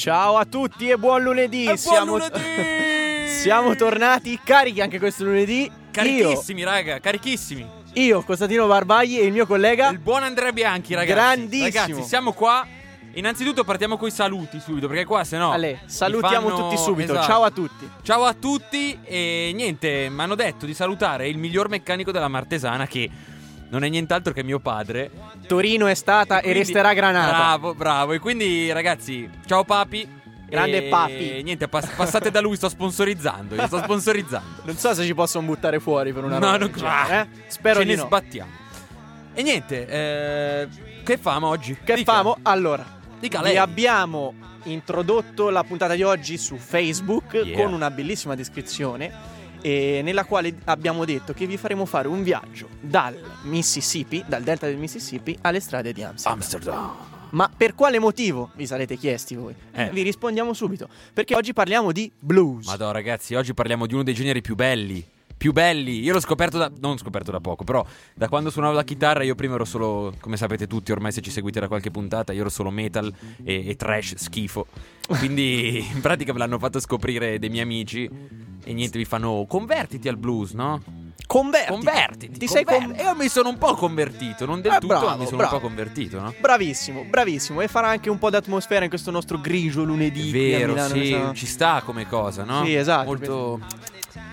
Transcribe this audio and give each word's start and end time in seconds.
Ciao 0.00 0.38
a 0.38 0.46
tutti 0.46 0.88
e 0.88 0.96
buon 0.96 1.22
lunedì. 1.22 1.64
buon 1.64 1.76
siamo, 1.76 2.16
lunedì! 2.16 3.28
siamo 3.28 3.74
tornati 3.74 4.40
carichi 4.42 4.80
anche 4.80 4.98
questo 4.98 5.24
lunedì. 5.24 5.64
Io, 5.64 5.70
Carichissimi, 5.90 6.64
raga, 6.64 7.00
carichissimi. 7.00 7.68
io, 7.92 8.22
Costantino 8.22 8.66
Barbagli 8.66 9.18
e 9.18 9.26
il 9.26 9.32
mio 9.32 9.44
collega. 9.44 9.90
Il 9.90 9.98
buon 9.98 10.22
Andrea 10.22 10.52
Bianchi, 10.52 10.94
ragazzi. 10.94 11.12
Grandissimo. 11.12 11.64
Ragazzi, 11.84 12.02
siamo 12.08 12.32
qua. 12.32 12.66
Innanzitutto 13.12 13.62
partiamo 13.62 13.98
con 13.98 14.08
i 14.08 14.10
saluti 14.10 14.58
subito, 14.58 14.88
perché 14.88 15.04
qua 15.04 15.22
se 15.22 15.36
no. 15.36 15.50
Ale, 15.50 15.80
salutiamo 15.84 16.48
fanno- 16.48 16.68
tutti 16.70 16.82
subito. 16.82 17.12
Esatto. 17.12 17.26
Ciao 17.26 17.42
a 17.42 17.50
tutti. 17.50 17.90
Ciao 18.00 18.24
a 18.24 18.32
tutti 18.32 18.98
e 19.04 19.50
niente, 19.54 20.08
mi 20.08 20.22
hanno 20.22 20.34
detto 20.34 20.64
di 20.64 20.72
salutare 20.72 21.28
il 21.28 21.36
miglior 21.36 21.68
meccanico 21.68 22.10
della 22.10 22.28
Martesana 22.28 22.86
che 22.86 23.10
non 23.70 23.82
è 23.84 23.88
nient'altro 23.88 24.32
che 24.32 24.42
mio 24.42 24.58
padre. 24.60 25.10
Torino 25.46 25.86
è 25.86 25.94
stata 25.94 26.38
e 26.38 26.42
Quindi- 26.42 26.58
resterà 26.58 26.92
Granata. 26.92 27.36
Bravo, 27.36 27.74
bravo. 27.74 28.12
E 28.12 28.18
quindi 28.18 28.70
ragazzi, 28.72 29.28
ciao 29.46 29.64
papi. 29.64 30.18
Grande 30.48 30.86
E 30.86 30.88
papi. 30.88 31.42
Niente, 31.44 31.68
pass- 31.68 31.94
passate 31.94 32.30
da 32.32 32.40
lui, 32.40 32.56
sto 32.56 32.68
sponsorizzando. 32.68 33.54
Io 33.54 33.66
sto 33.66 33.78
sponsorizzando. 33.84 34.62
Non 34.64 34.76
so 34.76 34.92
se 34.94 35.04
ci 35.04 35.14
possono 35.14 35.46
buttare 35.46 35.78
fuori 35.78 36.12
per 36.12 36.24
una 36.24 36.38
No, 36.38 36.44
roba 36.46 36.56
non 36.58 36.70
del 36.72 36.80
genere, 36.80 37.20
eh? 37.20 37.26
Spero 37.46 37.78
Ce 37.78 37.84
di 37.84 37.90
ne 37.90 37.96
no. 37.96 38.04
sbattiamo. 38.06 38.50
E 39.32 39.42
niente, 39.42 39.86
eh, 39.86 40.68
che 41.04 41.16
famo 41.18 41.46
oggi? 41.46 41.76
Che 41.84 41.94
Dica. 41.94 42.12
famo? 42.12 42.36
Allora, 42.42 42.84
Dica 43.20 43.38
vi 43.38 43.44
lei. 43.44 43.56
abbiamo 43.58 44.34
introdotto 44.64 45.50
la 45.50 45.62
puntata 45.62 45.94
di 45.94 46.02
oggi 46.02 46.36
su 46.36 46.56
Facebook 46.56 47.32
Yeah. 47.44 47.62
con 47.62 47.72
una 47.72 47.90
bellissima 47.92 48.34
descrizione 48.34 49.38
e 49.60 50.00
nella 50.02 50.24
quale 50.24 50.54
abbiamo 50.64 51.04
detto 51.04 51.32
che 51.32 51.46
vi 51.46 51.56
faremo 51.56 51.84
fare 51.84 52.08
un 52.08 52.22
viaggio 52.22 52.68
dal 52.80 53.18
Mississippi, 53.42 54.24
dal 54.26 54.42
delta 54.42 54.66
del 54.66 54.76
Mississippi 54.76 55.36
alle 55.42 55.60
strade 55.60 55.92
di 55.92 56.02
Amsterdam. 56.02 56.40
Amsterdam. 56.40 56.96
Ma 57.30 57.50
per 57.54 57.74
quale 57.74 57.98
motivo? 57.98 58.50
Vi 58.54 58.66
sarete 58.66 58.96
chiesti 58.96 59.34
voi. 59.36 59.54
Eh. 59.72 59.90
Vi 59.90 60.02
rispondiamo 60.02 60.52
subito. 60.52 60.88
Perché 61.12 61.34
oggi 61.36 61.52
parliamo 61.52 61.92
di 61.92 62.10
blues. 62.18 62.66
Madonna, 62.66 62.92
ragazzi, 62.92 63.34
oggi 63.34 63.54
parliamo 63.54 63.86
di 63.86 63.94
uno 63.94 64.02
dei 64.02 64.14
generi 64.14 64.40
più 64.40 64.54
belli. 64.56 65.04
Più 65.40 65.52
belli. 65.52 66.00
Io 66.02 66.12
l'ho 66.12 66.20
scoperto 66.20 66.58
da. 66.58 66.70
Non 66.80 66.98
scoperto 66.98 67.30
da 67.30 67.40
poco, 67.40 67.64
però 67.64 67.82
da 68.14 68.28
quando 68.28 68.50
suonavo 68.50 68.74
la 68.74 68.84
chitarra, 68.84 69.22
io 69.22 69.34
prima 69.34 69.54
ero 69.54 69.64
solo. 69.64 70.12
Come 70.20 70.36
sapete 70.36 70.66
tutti, 70.66 70.92
ormai 70.92 71.12
se 71.12 71.22
ci 71.22 71.30
seguite 71.30 71.60
da 71.60 71.66
qualche 71.66 71.90
puntata, 71.90 72.34
io 72.34 72.42
ero 72.42 72.50
solo 72.50 72.68
metal 72.70 73.10
e, 73.42 73.66
e 73.66 73.74
trash 73.74 74.16
schifo. 74.16 74.66
Quindi 75.18 75.78
in 75.94 76.02
pratica 76.02 76.34
me 76.34 76.40
l'hanno 76.40 76.58
fatto 76.58 76.78
scoprire 76.78 77.38
dei 77.38 77.48
miei 77.48 77.62
amici. 77.62 78.06
E 78.64 78.72
niente, 78.74 78.98
mi 78.98 79.06
fanno. 79.06 79.46
Convertiti 79.48 80.08
al 80.08 80.18
blues, 80.18 80.52
no? 80.52 80.82
Convertiti. 81.26 81.72
Convertiti. 81.72 82.38
Ti 82.38 82.46
sei 82.46 82.64
con- 82.64 82.92
E 82.94 83.02
io 83.04 83.14
mi 83.14 83.28
sono 83.28 83.48
un 83.48 83.56
po' 83.56 83.74
convertito. 83.76 84.44
Non 84.44 84.60
del 84.60 84.72
Eh, 84.72 84.78
tutto, 84.78 84.88
bravo, 84.88 85.06
ma 85.06 85.16
mi 85.16 85.24
sono 85.24 85.38
bravo. 85.38 85.54
un 85.54 85.60
po' 85.62 85.66
convertito, 85.68 86.20
no? 86.20 86.34
Bravissimo, 86.38 87.04
bravissimo. 87.04 87.62
E 87.62 87.68
farà 87.68 87.88
anche 87.88 88.10
un 88.10 88.18
po' 88.18 88.28
d'atmosfera 88.28 88.82
in 88.84 88.90
questo 88.90 89.10
nostro 89.10 89.40
grigio 89.40 89.84
lunedì. 89.84 90.28
È 90.28 90.32
vero, 90.58 90.72
Milano, 90.72 90.88
sì, 90.94 91.10
insomma. 91.12 91.32
ci 91.32 91.46
sta 91.46 91.80
come 91.82 92.06
cosa, 92.06 92.44
no? 92.44 92.62
Sì, 92.66 92.74
esatto. 92.74 93.04
Molto, 93.06 93.60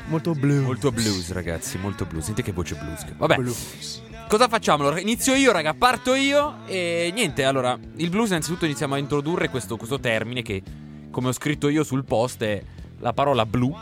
Molto 0.07 0.33
blues. 0.33 0.63
molto 0.63 0.91
blues, 0.91 1.31
ragazzi, 1.31 1.77
molto 1.77 2.05
blues. 2.05 2.25
Senti 2.25 2.41
che 2.41 2.53
voce 2.53 2.75
blues. 2.75 3.05
Vabbè, 3.17 3.35
blues. 3.35 4.01
cosa 4.27 4.47
facciamo? 4.47 4.83
Allora, 4.83 4.99
inizio 5.01 5.35
io, 5.35 5.51
raga, 5.51 5.73
parto 5.73 6.13
io 6.15 6.65
e 6.65 7.11
niente, 7.13 7.43
allora, 7.43 7.77
il 7.97 8.09
blues 8.09 8.29
innanzitutto 8.29 8.65
iniziamo 8.65 8.95
a 8.95 8.97
introdurre 8.97 9.49
questo, 9.49 9.75
questo 9.75 9.99
termine 9.99 10.41
che, 10.41 10.63
come 11.11 11.27
ho 11.27 11.33
scritto 11.33 11.67
io 11.67 11.83
sul 11.83 12.05
post, 12.05 12.41
è 12.43 12.63
la 12.99 13.11
parola 13.11 13.45
blu, 13.45 13.75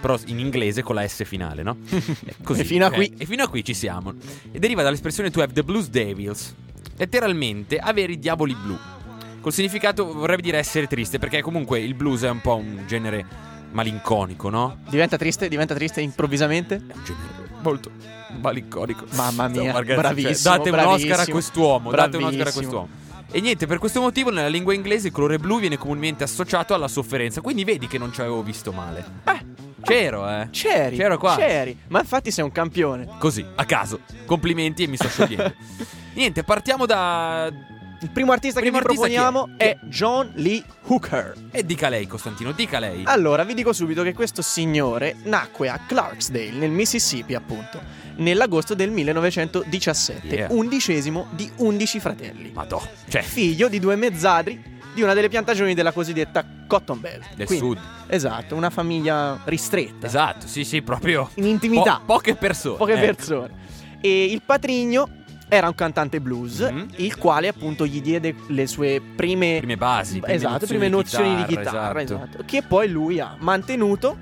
però 0.00 0.18
in 0.26 0.40
inglese 0.40 0.82
con 0.82 0.96
la 0.96 1.06
S 1.06 1.24
finale, 1.24 1.62
no? 1.62 1.76
È 1.88 2.50
E 2.50 2.64
fino 2.64 2.86
a 2.86 2.88
cioè, 2.88 2.96
qui. 2.96 3.14
E 3.16 3.24
fino 3.24 3.44
a 3.44 3.48
qui 3.48 3.64
ci 3.64 3.74
siamo. 3.74 4.14
E 4.50 4.58
deriva 4.58 4.82
dall'espressione 4.82 5.30
to 5.30 5.40
have 5.42 5.52
the 5.52 5.62
blues 5.62 5.88
devils, 5.88 6.54
letteralmente 6.96 7.78
avere 7.78 8.12
i 8.12 8.18
diavoli 8.18 8.54
blu. 8.60 8.76
Col 9.40 9.52
significato 9.52 10.12
vorrebbe 10.12 10.42
dire 10.42 10.58
essere 10.58 10.88
triste, 10.88 11.18
perché 11.18 11.40
comunque 11.40 11.80
il 11.80 11.94
blues 11.94 12.22
è 12.22 12.30
un 12.30 12.40
po' 12.40 12.56
un 12.56 12.82
genere 12.86 13.50
malinconico, 13.72 14.48
no? 14.48 14.78
Diventa 14.88 15.16
triste, 15.16 15.48
diventa 15.48 15.74
triste 15.74 16.00
improvvisamente. 16.00 16.76
È 16.76 16.92
un 16.94 17.04
genere 17.04 17.48
molto 17.62 17.90
malinconico. 18.40 19.06
Mamma 19.12 19.48
mia, 19.48 19.72
ragazzi, 19.72 20.00
bravissimo, 20.00 20.34
cioè, 20.34 20.56
date 20.56 20.70
un 20.70 20.78
Oscar 20.78 20.90
a 20.90 20.94
bravissimo, 20.94 21.32
quest'uomo. 21.32 21.90
Date 21.90 22.16
un 22.16 22.22
Oscar 22.24 22.40
a 22.40 22.42
bravissimo. 22.42 22.68
quest'uomo. 22.68 22.88
E 23.34 23.40
niente, 23.40 23.66
per 23.66 23.78
questo 23.78 24.00
motivo 24.00 24.30
nella 24.30 24.48
lingua 24.48 24.74
inglese 24.74 25.06
il 25.06 25.12
colore 25.12 25.38
blu 25.38 25.58
viene 25.58 25.78
comunemente 25.78 26.22
associato 26.22 26.74
alla 26.74 26.88
sofferenza. 26.88 27.40
Quindi 27.40 27.64
vedi 27.64 27.86
che 27.86 27.96
non 27.98 28.12
ci 28.12 28.20
avevo 28.20 28.42
visto 28.42 28.72
male. 28.72 29.04
Eh, 29.24 29.44
C'ero, 29.82 30.28
eh. 30.28 30.48
c'eri. 30.50 30.96
C'ero 30.96 31.18
qua. 31.18 31.36
C'eri. 31.36 31.76
Ma 31.88 32.00
infatti 32.00 32.30
sei 32.30 32.44
un 32.44 32.52
campione. 32.52 33.08
Così, 33.18 33.44
a 33.54 33.64
caso. 33.64 34.00
Complimenti 34.26 34.84
e 34.84 34.86
mi 34.86 34.96
sto 34.96 35.08
sciogliendo. 35.08 35.52
niente, 36.14 36.44
partiamo 36.44 36.86
da. 36.86 37.50
Il 38.02 38.10
primo 38.10 38.32
artista 38.32 38.58
Primo 38.58 38.78
che 38.78 38.82
vi 38.82 38.88
artista 38.90 39.06
chi 39.06 39.12
è? 39.12 39.16
proponiamo 39.20 39.56
è 39.56 39.78
John 39.84 40.32
Lee 40.34 40.62
Hooker. 40.86 41.34
E 41.52 41.64
dica 41.64 41.88
lei, 41.88 42.08
Costantino, 42.08 42.50
dica 42.50 42.80
lei. 42.80 43.02
Allora, 43.04 43.44
vi 43.44 43.54
dico 43.54 43.72
subito 43.72 44.02
che 44.02 44.12
questo 44.12 44.42
signore 44.42 45.14
nacque 45.22 45.68
a 45.68 45.78
Clarksdale, 45.86 46.50
nel 46.50 46.72
Mississippi, 46.72 47.34
appunto, 47.36 47.80
nell'agosto 48.16 48.74
del 48.74 48.90
1917, 48.90 50.34
Yeah. 50.34 50.48
undicesimo 50.50 51.28
di 51.30 51.48
undici 51.58 52.00
fratelli. 52.00 52.50
Madò. 52.52 52.82
Cioè, 53.08 53.22
Figlio 53.22 53.68
di 53.68 53.78
due 53.78 53.94
mezzadri 53.94 54.60
di 54.94 55.00
una 55.02 55.14
delle 55.14 55.28
piantagioni 55.28 55.74
della 55.74 55.92
cosiddetta 55.92 56.44
Cotton 56.66 57.00
Belt. 57.00 57.34
del 57.36 57.46
Quindi, 57.46 57.66
sud. 57.66 57.78
Esatto, 58.08 58.56
una 58.56 58.70
famiglia 58.70 59.40
ristretta. 59.44 60.06
Esatto, 60.08 60.46
sì, 60.48 60.64
sì, 60.64 60.82
proprio. 60.82 61.30
In 61.34 61.44
intimità. 61.46 61.98
Po- 62.04 62.14
poche 62.14 62.34
persone. 62.34 62.76
poche 62.78 62.94
ecco. 62.94 63.04
persone. 63.14 63.50
E 64.00 64.24
il 64.24 64.42
patrigno 64.44 65.08
era 65.52 65.66
un 65.68 65.74
cantante 65.74 66.18
blues, 66.18 66.60
Mhm. 66.60 66.86
il 66.96 67.18
quale 67.18 67.46
appunto 67.46 67.84
gli 67.84 68.00
diede 68.00 68.34
le 68.46 68.66
sue 68.66 69.02
prime, 69.14 69.58
Prime 69.58 69.76
basi, 69.76 70.18
prime 70.20 70.34
esatto, 70.34 70.52
nozioni 70.52 70.66
prime 70.78 70.86
di 70.86 70.90
nozioni 70.92 71.34
di 71.36 71.44
chitarra, 71.44 71.62
chitarra, 71.70 72.00
esatto. 72.02 72.24
esatto, 72.24 72.42
che 72.46 72.62
poi 72.62 72.88
lui 72.88 73.20
ha 73.20 73.36
mantenuto 73.38 74.16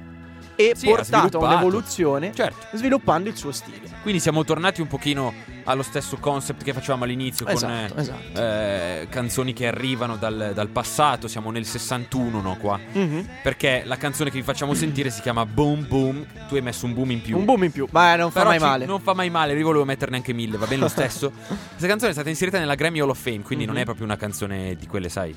e 0.69 0.73
Sì, 0.77 0.87
portato 0.87 1.39
a 1.41 1.53
un'evoluzione 1.55 2.33
Certo. 2.35 2.77
sviluppando 2.77 3.29
il 3.29 3.37
suo 3.37 3.53
stile. 3.53 3.89
Quindi 4.03 4.21
siamo 4.21 4.45
tornati 4.45 4.81
un 4.81 4.87
pochino 4.87 5.33
allo 5.65 5.83
stesso 5.83 6.17
concept 6.19 6.65
che 6.65 6.73
facevamo 6.73 7.05
all'inizio 7.05 7.45
con 7.45 7.55
Esatto, 7.55 7.97
eh, 7.97 8.01
esatto. 8.01 8.41
eh, 8.41 9.07
canzoni 9.11 9.53
che 9.53 9.67
arrivano 9.67 10.17
dal, 10.17 10.53
dal 10.55 10.69
passato. 10.69 11.29
Siamo 11.29 11.51
nel 11.51 11.65
61, 11.67 12.41
no? 12.41 12.57
Qua. 12.57 12.79
Mhm. 12.93 13.29
Perché 13.43 13.83
la 13.85 13.97
canzone 13.97 14.31
che 14.31 14.37
vi 14.39 14.43
facciamo 14.43 14.75
sentire 14.75 15.11
si 15.11 15.21
chiama 15.21 15.45
Boom 15.47 15.87
Boom. 15.87 16.25
Tu 16.49 16.55
hai 16.55 16.63
messo 16.63 16.87
un 16.87 16.95
boom 16.95 17.11
in 17.13 17.23
più. 17.23 17.37
Un 17.39 17.45
boom 17.45 17.65
in 17.65 17.71
più, 17.73 17.87
ma 17.91 18.17
non 18.17 18.31
fa 18.31 18.39
Però 18.41 18.51
mai 18.51 18.59
ci- 18.59 18.65
male. 18.65 18.87
Non 18.87 19.01
fa 19.01 19.15
mai 19.15 19.31
male, 19.31 19.53
io 19.57 19.65
volevo 19.65 19.85
metterne 19.85 20.17
anche 20.17 20.33
mille, 20.33 20.57
va 20.57 20.67
bene 20.67 20.81
lo 20.83 20.89
stesso. 20.89 21.31
Questa 21.39 21.87
canzone 21.87 22.11
è 22.11 22.15
stata 22.15 22.29
inserita 22.31 22.59
nella 22.59 22.75
Grammy 22.75 23.01
Hall 23.01 23.11
of 23.11 23.21
Fame, 23.21 23.41
quindi 23.43 23.65
non 23.67 23.75
Mhm. 23.75 23.81
è 23.83 23.85
proprio 23.85 24.05
una 24.07 24.17
canzone 24.17 24.75
di 24.77 24.87
quelle, 24.87 25.09
sai. 25.09 25.35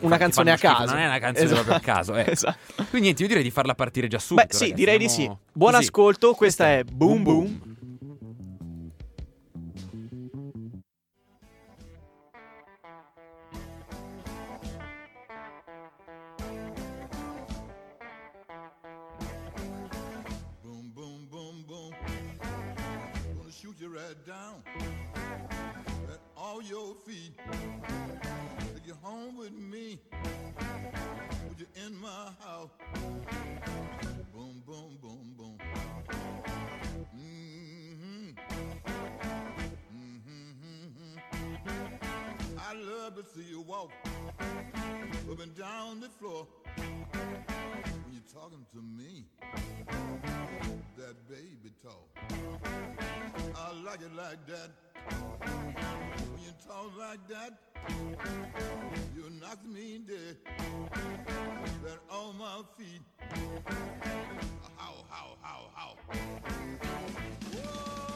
Una 0.00 0.16
canzone 0.16 0.52
a 0.52 0.56
caso. 0.56 0.86
Non 0.92 0.98
è 0.98 1.06
una 1.06 1.18
canzone 1.18 1.46
Esatto. 1.46 1.64
proprio 1.64 1.76
a 1.76 1.94
caso, 1.94 2.14
eh. 2.16 2.24
Esatto. 2.30 2.74
Quindi 2.76 3.00
niente, 3.00 3.22
io 3.22 3.28
direi 3.28 3.42
di 3.42 3.50
farla 3.50 3.74
partire 3.74 4.08
già 4.08 4.18
subito. 4.18 4.46
Beh, 4.46 4.54
sì, 4.54 4.62
ragazzi, 4.64 4.80
direi 4.80 4.98
di 4.98 5.06
andiamo 5.06 5.38
sì. 5.44 5.52
Buon 5.52 5.72
così. 5.72 5.84
ascolto, 5.84 6.34
questa 6.34 6.64
Questa 6.64 6.78
è 6.78 6.84
Boom 6.84 7.22
Boom. 7.22 7.60
Boom, 20.62 20.90
boom, 20.94 21.64
down 24.26 24.62
at 26.10 26.20
all 26.36 26.60
your 26.62 26.94
feet. 27.06 28.37
Home 29.08 29.38
with 29.38 29.52
me. 29.52 29.98
Put 31.48 31.60
you 31.60 31.66
in 31.86 31.98
my 31.98 32.28
house. 32.44 32.68
Boom, 34.34 34.62
boom, 34.66 34.98
boom, 35.00 35.34
boom. 35.34 35.58
Mm-hmm. 37.16 38.32
Mm-hmm. 39.96 41.18
I 42.58 42.74
love 42.74 43.16
to 43.16 43.24
see 43.34 43.48
you 43.48 43.62
walk 43.62 43.90
up 45.30 45.40
and 45.40 45.56
down 45.56 46.00
the 46.00 46.10
floor 46.10 46.46
talking 48.32 48.66
to 48.72 48.82
me 48.82 49.24
that 50.98 51.28
baby 51.28 51.72
talk. 51.82 52.08
I 53.56 53.72
like 53.82 54.00
it 54.00 54.14
like 54.14 54.46
that. 54.46 54.70
When 56.32 56.42
you 56.42 56.52
talk 56.66 56.90
like 56.98 57.26
that, 57.28 57.58
you 59.16 59.30
knock 59.40 59.64
me 59.66 60.00
dead. 60.06 60.36
But 61.82 62.00
on 62.14 62.36
my 62.38 62.60
feet. 62.76 63.00
How, 64.76 64.94
how, 65.08 65.36
how, 65.40 65.70
how. 65.74 65.96
Whoa. 67.54 68.07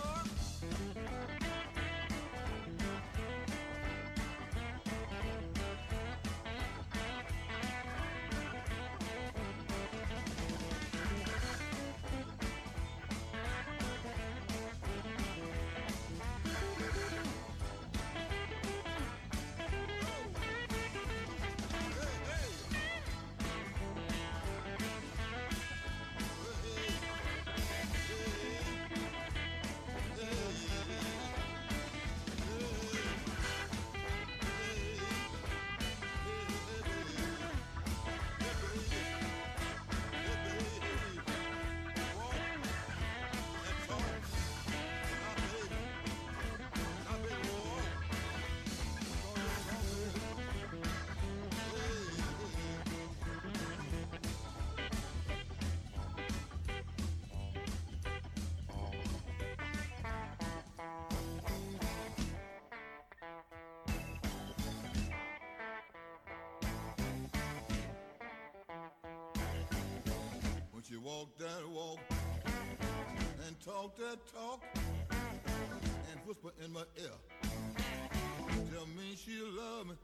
Walk 71.03 71.37
that 71.39 71.69
walk 71.69 71.99
and 73.47 73.61
talk 73.61 73.97
that 73.97 74.19
talk 74.33 74.63
and 75.11 76.21
whisper 76.27 76.53
in 76.65 76.73
my 76.73 76.85
ear. 77.01 77.11
Tell 78.73 78.87
me 78.87 79.17
she 79.17 79.41
love 79.41 79.87
me. 79.89 79.95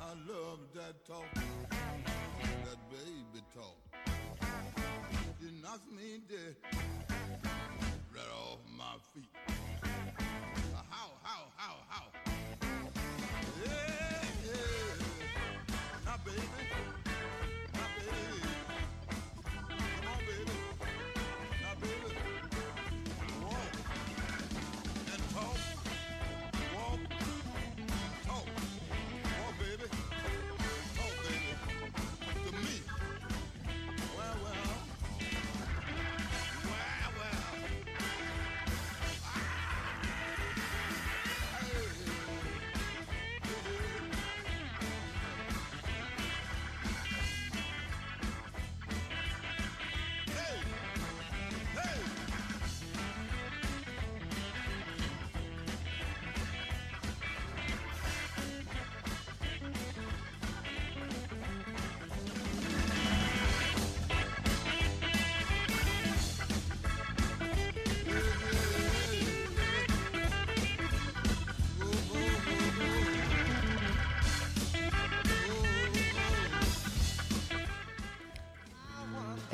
I 0.00 0.10
love 0.28 0.58
that 0.74 1.04
talk, 1.06 1.34
that 1.34 2.78
baby 2.90 3.44
talk. 3.54 3.78
She 5.40 5.62
knocks 5.62 5.86
me 5.94 6.20
dead, 6.28 6.56
right 8.12 8.32
off 8.34 8.58
my 8.76 8.96
feet. 9.12 9.33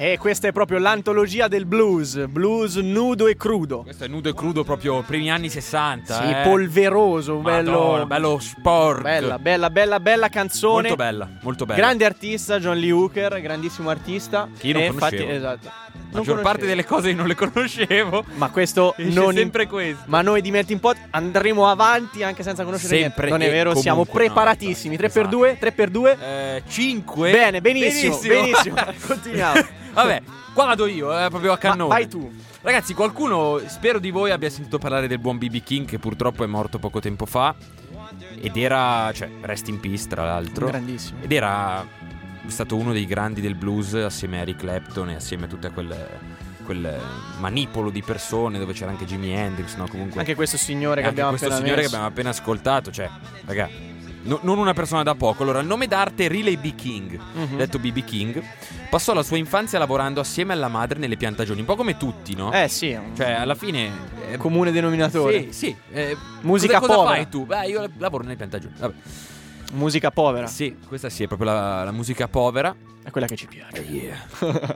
E 0.03 0.17
questa 0.17 0.49
è 0.49 0.53
proprio 0.53 0.79
l'antologia 0.79 1.47
del 1.47 1.67
blues, 1.67 2.25
blues 2.27 2.77
nudo 2.77 3.27
e 3.27 3.37
crudo. 3.37 3.83
Questo 3.83 4.05
è 4.05 4.09
nudo 4.09 4.31
e 4.31 4.35
crudo 4.35 4.65
proprio 4.65 5.03
primi 5.03 5.31
anni 5.31 5.51
60. 5.51 6.23
Sì, 6.23 6.31
eh. 6.31 6.37
polveroso, 6.43 7.39
Madonna, 7.41 7.61
bello, 7.61 8.07
bello 8.07 8.39
sport. 8.39 9.03
bella, 9.03 9.39
bella, 9.39 9.69
bella, 9.69 10.01
bella 10.01 10.29
canzone. 10.31 10.89
Molto 10.89 10.97
bella, 10.97 11.29
molto 11.43 11.67
bella. 11.67 11.79
Grande 11.79 12.07
artista, 12.07 12.59
John 12.59 12.79
Lee 12.79 12.91
Hooker, 12.93 13.43
grandissimo 13.43 13.91
artista. 13.91 14.49
Che 14.57 14.69
io 14.69 14.73
non 14.73 14.83
E 14.85 14.87
conoscevo. 14.87 15.17
infatti, 15.23 15.37
esatto. 15.37 15.67
La 15.67 16.19
maggior 16.19 16.41
parte 16.41 16.43
conoscevo. 16.43 16.67
delle 16.67 16.85
cose 16.87 17.13
non 17.13 17.27
le 17.27 17.35
conoscevo. 17.35 18.25
Ma 18.37 18.49
questo 18.49 18.95
Esce 18.97 19.13
non 19.21 19.35
sempre 19.35 19.67
questo. 19.67 20.05
Ma 20.07 20.23
noi 20.23 20.41
di 20.41 20.51
Melting 20.51 20.81
Pot 20.81 20.97
andremo 21.11 21.69
avanti 21.69 22.23
anche 22.23 22.43
senza 22.43 22.65
conoscere 22.65 22.97
Sempre 22.97 23.27
niente. 23.27 23.31
Non 23.33 23.43
è 23.43 23.49
e 23.49 23.51
vero, 23.51 23.75
siamo 23.75 24.05
no, 24.07 24.11
preparatissimi. 24.11 24.97
esatto. 24.99 25.29
3x2, 25.29 25.59
3x2. 25.61 26.19
Eh, 26.23 26.63
5. 26.67 27.31
Bene, 27.33 27.61
benissimo, 27.61 28.19
benissimo. 28.19 28.77
Continuiamo. 29.07 29.80
Vabbè, 29.93 30.23
qua 30.55 30.67
vado 30.67 30.87
io, 30.87 31.13
eh, 31.13 31.29
proprio 31.29 31.51
a 31.53 31.55
Ma 31.55 31.61
cannone. 31.61 31.89
vai 31.89 32.09
tu. 32.09 32.33
Ragazzi, 32.63 32.95
qualcuno, 32.95 33.61
spero 33.67 33.99
di 33.99 34.11
voi, 34.11 34.31
abbia 34.31 34.51
sentito 34.51 34.79
parlare 34.79 35.09
del 35.09 35.19
buon 35.19 35.39
BB 35.39 35.63
King 35.63 35.87
che 35.87 35.99
purtroppo 35.99 36.45
è 36.45 36.47
morto 36.47 36.79
poco 36.79 37.01
tempo 37.01 37.27
fa. 37.27 37.55
Ed 38.41 38.57
era, 38.57 39.11
cioè, 39.15 39.31
rest 39.43 39.69
in 39.69 39.81
peace 39.81 40.07
tra 40.09 40.25
l'altro. 40.25 40.67
Grandissimo. 40.67 41.21
Ed 41.23 41.33
era 41.33 41.87
stato 42.47 42.77
uno 42.77 42.93
dei 42.93 43.07
grandi 43.07 43.41
del 43.41 43.55
blues 43.55 43.95
assieme 43.95 44.39
a 44.39 44.41
Eric 44.43 44.59
Clapton 44.59 45.11
e 45.11 45.15
assieme 45.15 45.45
a 45.45 45.49
tutte 45.49 45.71
quel, 45.71 45.95
quel 46.65 47.01
manipolo 47.39 47.91
di 47.91 48.03
persone 48.03 48.59
dove 48.59 48.73
c'era 48.73 48.91
anche 48.91 49.05
Jimi 49.05 49.31
Hendrix, 49.33 49.77
no? 49.77 49.87
Comunque 49.89 50.19
Anche 50.21 50.35
questo 50.35 50.57
signore 50.57 51.01
che 51.01 51.09
anche 51.09 51.21
abbiamo 51.21 51.31
questo 51.31 51.47
appena 51.47 51.61
signore 51.63 51.81
che 51.83 51.87
abbiamo 51.87 52.07
appena 52.07 52.31
ascoltato, 52.31 52.91
cioè, 52.91 53.09
raga, 53.45 53.69
no- 54.23 54.39
non 54.43 54.59
una 54.59 54.73
persona 54.75 55.03
da 55.03 55.15
poco. 55.15 55.43
Allora, 55.43 55.61
il 55.61 55.67
nome 55.67 55.87
d'arte 55.87 56.27
è 56.27 56.29
Riley 56.29 56.57
B. 56.57 56.75
King, 56.75 57.19
Mhm. 57.35 57.57
detto 57.57 57.79
BB 57.79 58.05
King, 58.05 58.43
passò 58.89 59.13
la 59.15 59.23
sua 59.23 59.37
infanzia 59.37 59.79
lavorando 59.79 60.21
assieme 60.21 60.53
alla 60.53 60.69
madre 60.69 60.99
nelle 60.99 61.17
piantagioni, 61.17 61.61
un 61.61 61.67
po' 61.67 61.77
come 61.77 61.97
tutti, 61.97 62.35
no? 62.35 62.53
Eh 62.53 62.69
sì, 62.69 62.97
Cioè, 63.17 63.31
alla 63.33 63.55
fine... 63.55 63.91
eh, 64.31 64.37
comune 64.37 64.71
denominatore. 64.73 65.45
sì, 65.45 65.53
sì. 65.53 65.77
eh, 65.93 66.17
Musica 66.43 66.79
cosa, 66.79 66.87
cosa 66.95 66.99
povera. 67.05 67.15
fai 67.23 67.29
tu? 67.31 67.47
Beh, 67.47 67.67
io 67.69 67.89
lavoro 67.99 68.23
nelle 68.25 68.37
piantagioni. 68.37 68.75
Vabbè. 68.79 68.95
Musica 69.73 70.11
povera. 70.11 70.47
Sì, 70.47 70.77
questa 70.87 71.09
sì, 71.09 71.23
è 71.23 71.27
proprio 71.27 71.51
la, 71.51 71.85
la 71.85 71.93
musica 71.93 72.29
povera. 72.29 72.75
È 73.03 73.11
quella 73.11 73.27
che 73.27 73.37
ci 73.37 73.47
piace. 73.47 73.87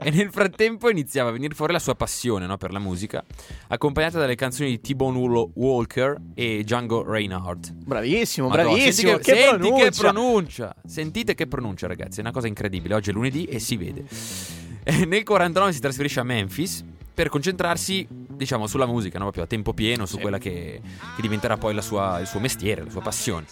e 0.01 0.09
nel 0.09 0.31
frattempo 0.31 0.89
iniziava 0.89 1.29
a 1.29 1.31
venire 1.31 1.53
fuori 1.53 1.73
la 1.73 1.79
sua 1.79 1.93
passione 1.95 2.47
no, 2.47 2.57
per 2.57 2.71
la 2.71 2.79
musica, 2.79 3.23
accompagnata 3.67 4.17
dalle 4.17 4.33
canzoni 4.35 4.69
di 4.69 4.81
T-Bone 4.81 5.49
Walker 5.53 6.19
e 6.33 6.61
Django 6.63 7.03
Reinhardt. 7.03 7.71
Bravissimo, 7.73 8.47
Madonna, 8.47 8.69
bravissimo. 8.69 9.09
Senti, 9.11 9.23
che, 9.25 9.31
che, 9.33 9.39
senti 9.41 9.57
pronuncia. 9.57 9.83
che 9.83 9.97
pronuncia. 9.99 10.75
Sentite 10.85 11.35
che 11.35 11.47
pronuncia, 11.47 11.87
ragazzi. 11.87 12.17
È 12.17 12.21
una 12.21 12.31
cosa 12.31 12.47
incredibile. 12.47 12.95
Oggi 12.95 13.11
è 13.11 13.13
lunedì 13.13 13.45
e 13.45 13.59
si 13.59 13.77
vede. 13.77 14.05
E 14.87 15.03
nel 15.05 15.23
49 15.23 15.73
si 15.73 15.79
trasferisce 15.79 16.19
a 16.19 16.23
Memphis 16.23 16.83
per 17.11 17.27
concentrarsi, 17.29 18.05
diciamo, 18.07 18.67
sulla 18.67 18.85
musica, 18.85 19.17
no? 19.17 19.23
proprio 19.23 19.45
a 19.45 19.47
tempo 19.47 19.73
pieno, 19.73 20.05
su 20.05 20.17
Sì. 20.17 20.21
quella 20.21 20.37
che, 20.37 20.79
che 21.15 21.21
diventerà 21.23 21.57
poi 21.57 21.73
la 21.73 21.81
sua- 21.81 22.19
il 22.19 22.27
suo 22.27 22.39
mestiere, 22.39 22.83
la 22.83 22.91
sua 22.91 23.01
passione. 23.01 23.45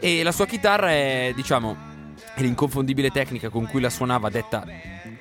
E 0.00 0.22
la 0.22 0.32
sua 0.32 0.46
chitarra 0.46 0.90
è, 0.90 1.32
diciamo, 1.34 1.76
è 2.34 2.40
l'inconfondibile 2.40 3.10
tecnica 3.10 3.48
con 3.50 3.66
cui 3.66 3.80
la 3.80 3.90
suonava, 3.90 4.30
detta 4.30 4.64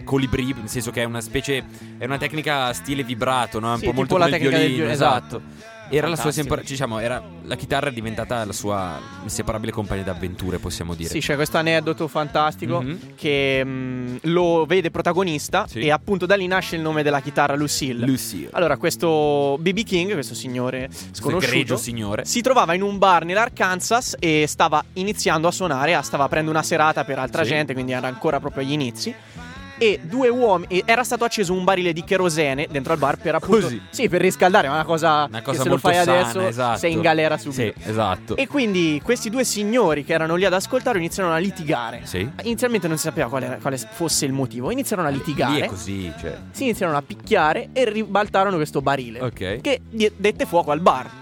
colibrì, 0.03 0.53
nel 0.57 0.69
senso 0.69 0.89
che 0.91 1.01
è 1.01 1.05
una 1.05 1.21
specie, 1.21 1.63
è 1.97 2.05
una 2.05 2.17
tecnica 2.17 2.73
stile 2.73 3.03
vibrato, 3.03 3.59
no? 3.59 3.71
Un 3.71 3.77
Sì, 3.77 3.81
po' 3.83 3.89
tipo 3.89 3.99
molto 3.99 4.17
la 4.17 4.25
come 4.25 4.37
il 4.37 4.41
tecnica 4.41 4.57
del 4.57 4.69
violino, 4.73 4.87
violino, 4.87 5.05
esatto. 5.05 5.41
Era 5.91 6.07
la 6.07 6.15
sua 6.15 6.31
sempre, 6.31 6.61
diciamo, 6.63 6.99
era, 6.99 7.21
la 7.43 7.55
chitarra 7.55 7.89
è 7.89 7.91
diventata 7.91 8.45
la 8.45 8.53
sua 8.53 8.99
inseparabile 9.23 9.71
compagna 9.71 10.03
d'avventure, 10.03 10.59
possiamo 10.59 10.93
dire. 10.93 11.09
Sì, 11.09 11.19
c'è 11.19 11.35
questo 11.35 11.57
aneddoto 11.57 12.07
fantastico 12.07 12.81
Mhm. 12.81 12.99
che 13.15 13.61
mm, 13.65 14.15
lo 14.23 14.65
vede 14.65 14.91
protagonista 14.91 15.65
Sì. 15.67 15.79
e 15.79 15.91
appunto 15.91 16.25
da 16.25 16.35
lì 16.35 16.45
nasce 16.47 16.75
il 16.75 16.81
nome 16.81 17.01
della 17.03 17.21
chitarra 17.21 17.55
Lucille. 17.55 18.05
Lucille. 18.05 18.49
Allora, 18.51 18.77
questo 18.77 19.57
BB 19.59 19.79
King, 19.83 20.13
questo 20.13 20.35
signore 20.35 20.89
sconosciuto, 21.11 21.75
signore. 21.77 22.25
si 22.25 22.41
trovava 22.41 22.73
in 22.75 22.81
un 22.83 22.97
bar 22.97 23.25
nell'Arkansas 23.25 24.15
e 24.19 24.45
stava 24.47 24.83
iniziando 24.93 25.47
a 25.47 25.51
suonare, 25.51 25.99
stava 26.03 26.25
aprendo 26.25 26.51
una 26.51 26.63
serata 26.63 27.03
per 27.03 27.17
altra 27.19 27.43
Sì. 27.43 27.49
gente, 27.49 27.73
quindi 27.73 27.91
era 27.93 28.07
ancora 28.07 28.39
proprio 28.39 28.63
agli 28.63 28.71
inizi. 28.73 29.13
E 29.79 29.99
due 30.03 30.27
uomini, 30.29 30.83
era 30.85 31.03
stato 31.03 31.23
acceso 31.23 31.53
un 31.53 31.63
barile 31.63 31.93
di 31.93 32.03
kerosene 32.03 32.67
dentro 32.69 32.93
al 32.93 32.99
bar 32.99 33.17
per 33.17 33.35
appunto. 33.35 33.61
Così. 33.61 33.81
Sì, 33.89 34.09
per 34.09 34.21
riscaldare, 34.21 34.67
ma 34.67 34.73
è 34.73 34.75
una 34.77 34.85
cosa, 34.85 35.25
Una 35.29 35.41
cosa 35.41 35.63
se 35.63 35.69
molto 35.69 35.87
lo 35.87 35.93
fai 35.93 36.03
sana, 36.03 36.19
adesso 36.19 36.41
esatto. 36.41 36.77
sei 36.77 36.91
in 36.91 37.01
galera 37.01 37.37
subito. 37.37 37.61
Sì, 37.61 37.73
esatto. 37.89 38.35
E 38.35 38.47
quindi 38.47 39.01
questi 39.03 39.29
due 39.29 39.43
signori 39.43 40.03
che 40.03 40.13
erano 40.13 40.35
lì 40.35 40.45
ad 40.45 40.53
ascoltare 40.53 40.97
iniziarono 40.99 41.33
a 41.33 41.37
litigare. 41.37 42.01
Sì. 42.03 42.29
Inizialmente 42.43 42.87
non 42.87 42.97
si 42.97 43.03
sapeva 43.03 43.29
quale, 43.29 43.57
quale 43.61 43.77
fosse 43.77 44.25
il 44.25 44.33
motivo. 44.33 44.69
Iniziarono 44.69 45.07
a 45.07 45.11
Lì 45.11 45.17
litigare. 45.17 45.61
è 45.61 45.67
così, 45.67 46.11
cioè. 46.19 46.37
Si 46.51 46.63
iniziarono 46.63 46.97
a 46.97 47.01
picchiare 47.01 47.69
e 47.73 47.89
ribaltarono 47.89 48.57
questo 48.57 48.81
barile. 48.81 49.21
Ok. 49.21 49.61
Che 49.61 49.81
dette 50.15 50.45
fuoco 50.45 50.71
al 50.71 50.81
bar. 50.81 51.18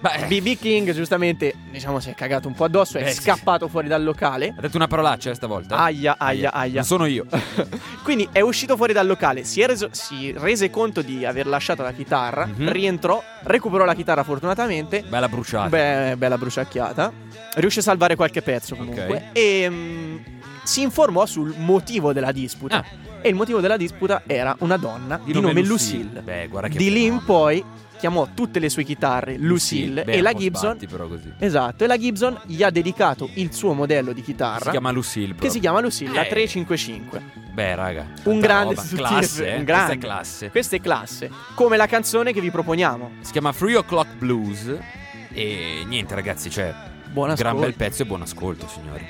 Beh, 0.00 0.26
BB 0.28 0.58
King, 0.60 0.92
giustamente, 0.92 1.54
diciamo, 1.70 1.98
si 1.98 2.10
è 2.10 2.14
cagato 2.14 2.46
un 2.46 2.54
po' 2.54 2.64
addosso. 2.64 2.98
È 2.98 3.02
Eh, 3.02 3.10
sì. 3.10 3.22
scappato 3.22 3.66
fuori 3.68 3.88
dal 3.88 4.02
locale. 4.04 4.54
ha 4.56 4.60
detto 4.60 4.76
una 4.76 4.86
parolaccia 4.86 5.30
eh, 5.30 5.34
stavolta? 5.34 5.76
Aia, 5.76 6.14
aia, 6.18 6.52
aia. 6.52 6.74
Non 6.76 6.84
sono 6.84 7.06
io. 7.06 7.26
Quindi 8.04 8.28
è 8.30 8.40
uscito 8.40 8.76
fuori 8.76 8.92
dal 8.92 9.06
locale, 9.06 9.42
si, 9.44 9.60
è 9.60 9.66
reso- 9.66 9.88
si 9.90 10.32
rese 10.36 10.70
conto 10.70 11.02
di 11.02 11.24
aver 11.24 11.46
lasciato 11.46 11.82
la 11.82 11.92
chitarra, 11.92 12.46
Mhm. 12.46 12.70
rientrò, 12.70 13.22
recuperò 13.42 13.84
la 13.84 13.94
chitarra 13.94 14.22
fortunatamente. 14.22 15.02
Bella 15.08 15.28
bruciata. 15.28 15.68
Beh, 15.68 16.16
bella 16.16 16.38
bruciacchiata. 16.38 17.12
Riuscì 17.56 17.80
a 17.80 17.82
salvare 17.82 18.14
qualche 18.14 18.40
pezzo 18.40 18.76
comunque. 18.76 19.04
Ok. 19.04 19.22
E 19.32 19.66
mm, 19.68 20.16
si 20.62 20.82
informò 20.82 21.26
sul 21.26 21.54
motivo 21.58 22.12
della 22.12 22.30
disputa. 22.30 22.76
Ah. 22.76 22.84
E 23.20 23.28
il 23.30 23.34
motivo 23.34 23.58
della 23.58 23.76
disputa 23.76 24.22
era 24.26 24.54
una 24.60 24.76
donna 24.76 25.20
di, 25.24 25.32
nome, 25.32 25.60
Lucille. 25.64 26.20
Beh, 26.20 26.46
guarda 26.46 26.68
che 26.68 26.78
Di 26.78 26.92
lì 26.92 27.04
in 27.06 27.20
poi 27.24 27.62
chiamò 27.98 28.28
tutte 28.34 28.58
le 28.58 28.68
sue 28.70 28.84
chitarre 28.84 29.36
Lucille 29.36 30.04
Beh, 30.04 30.12
e 30.12 30.20
la 30.22 30.32
Gibson. 30.32 30.70
sbatti, 30.70 30.86
però 30.86 31.06
così. 31.08 31.32
Esatto, 31.38 31.84
e 31.84 31.86
la 31.86 31.98
Gibson 31.98 32.40
gli 32.46 32.62
ha 32.62 32.70
dedicato 32.70 33.28
il 33.34 33.52
suo 33.52 33.72
modello 33.74 34.12
di 34.12 34.22
chitarra 34.22 34.64
Si 34.64 34.70
chiama 34.70 34.90
Lucille. 34.90 35.26
che 35.26 35.32
proprio. 35.32 35.50
si 35.50 35.60
chiama 35.60 35.80
Lucille, 35.80 36.14
la 36.14 36.24
Eh. 36.24 36.28
355. 36.28 37.22
Beh, 37.52 37.74
raga. 37.74 38.06
Un 38.24 38.38
grande 38.40 38.74
roba. 38.74 38.88
classe, 38.96 39.46
eh. 39.46 39.56
un 39.58 39.64
Questa 39.64 39.64
grande. 39.64 39.92
è 39.94 39.98
classe. 39.98 40.50
Questa 40.50 40.76
è 40.76 40.80
classe, 40.80 41.30
come 41.54 41.76
la 41.76 41.86
canzone 41.86 42.32
che 42.32 42.40
vi 42.40 42.50
proponiamo. 42.50 43.10
Si 43.20 43.32
chiama 43.32 43.52
Free 43.52 43.74
O'Clock 43.76 44.14
Blues. 44.16 44.76
E 45.32 45.82
niente, 45.86 46.14
ragazzi, 46.14 46.50
cioè. 46.50 46.72
Buon 47.10 47.34
gran 47.34 47.54
ascolto. 47.54 47.60
bel 47.60 47.74
pezzo 47.74 48.02
e 48.02 48.06
buon 48.06 48.22
ascolto, 48.22 48.68
signori. 48.68 49.06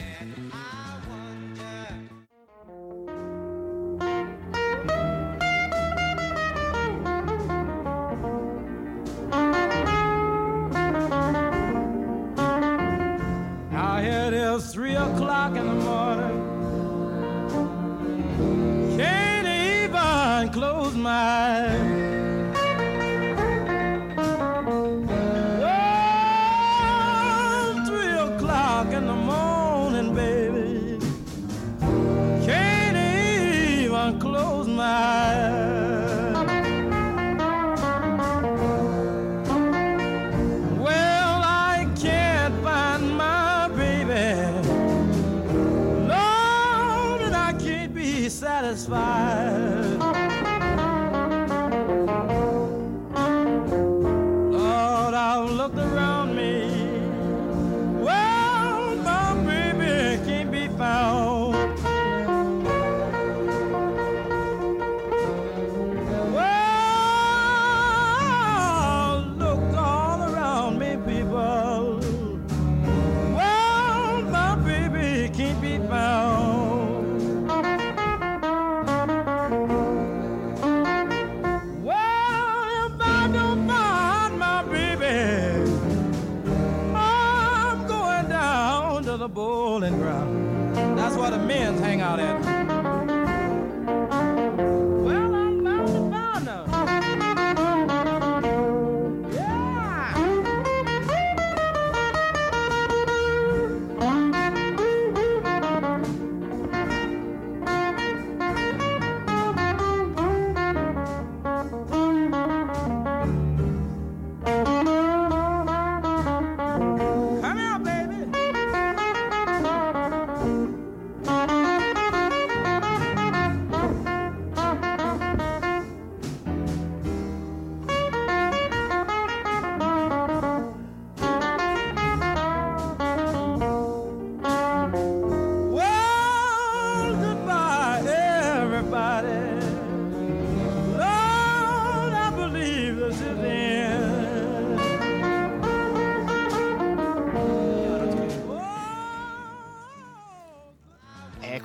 O'clock 28.78 28.94
in 28.94 29.06
the 29.08 29.14
morning, 29.14 29.57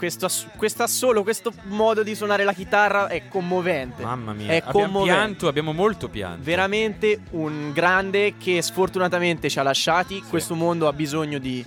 questo, 0.04 0.28
questa 0.58 0.88
solo, 0.88 1.24
questo 1.24 1.54
modo 1.64 2.04
di 2.04 2.14
suonare 2.14 2.44
la 2.44 2.52
chitarra 2.52 3.08
è 3.08 3.30
commovente. 3.30 4.04
Mamma 4.04 4.34
mia. 4.34 4.52
È 4.52 4.58
abbiamo 4.58 4.72
commovente. 4.72 5.14
pianto, 5.14 5.48
abbiamo 5.48 5.72
molto 5.72 6.10
pianto. 6.10 6.44
Veramente 6.44 7.22
un 7.32 7.72
grande 7.72 8.36
che 8.38 8.62
sfortunatamente 8.62 9.50
ci 9.50 9.60
ha 9.60 9.64
lasciati. 9.64 10.22
Questo 10.22 10.56
mondo 10.56 10.90
ha 10.90 10.94
bisogno 10.94 11.38
di, 11.40 11.64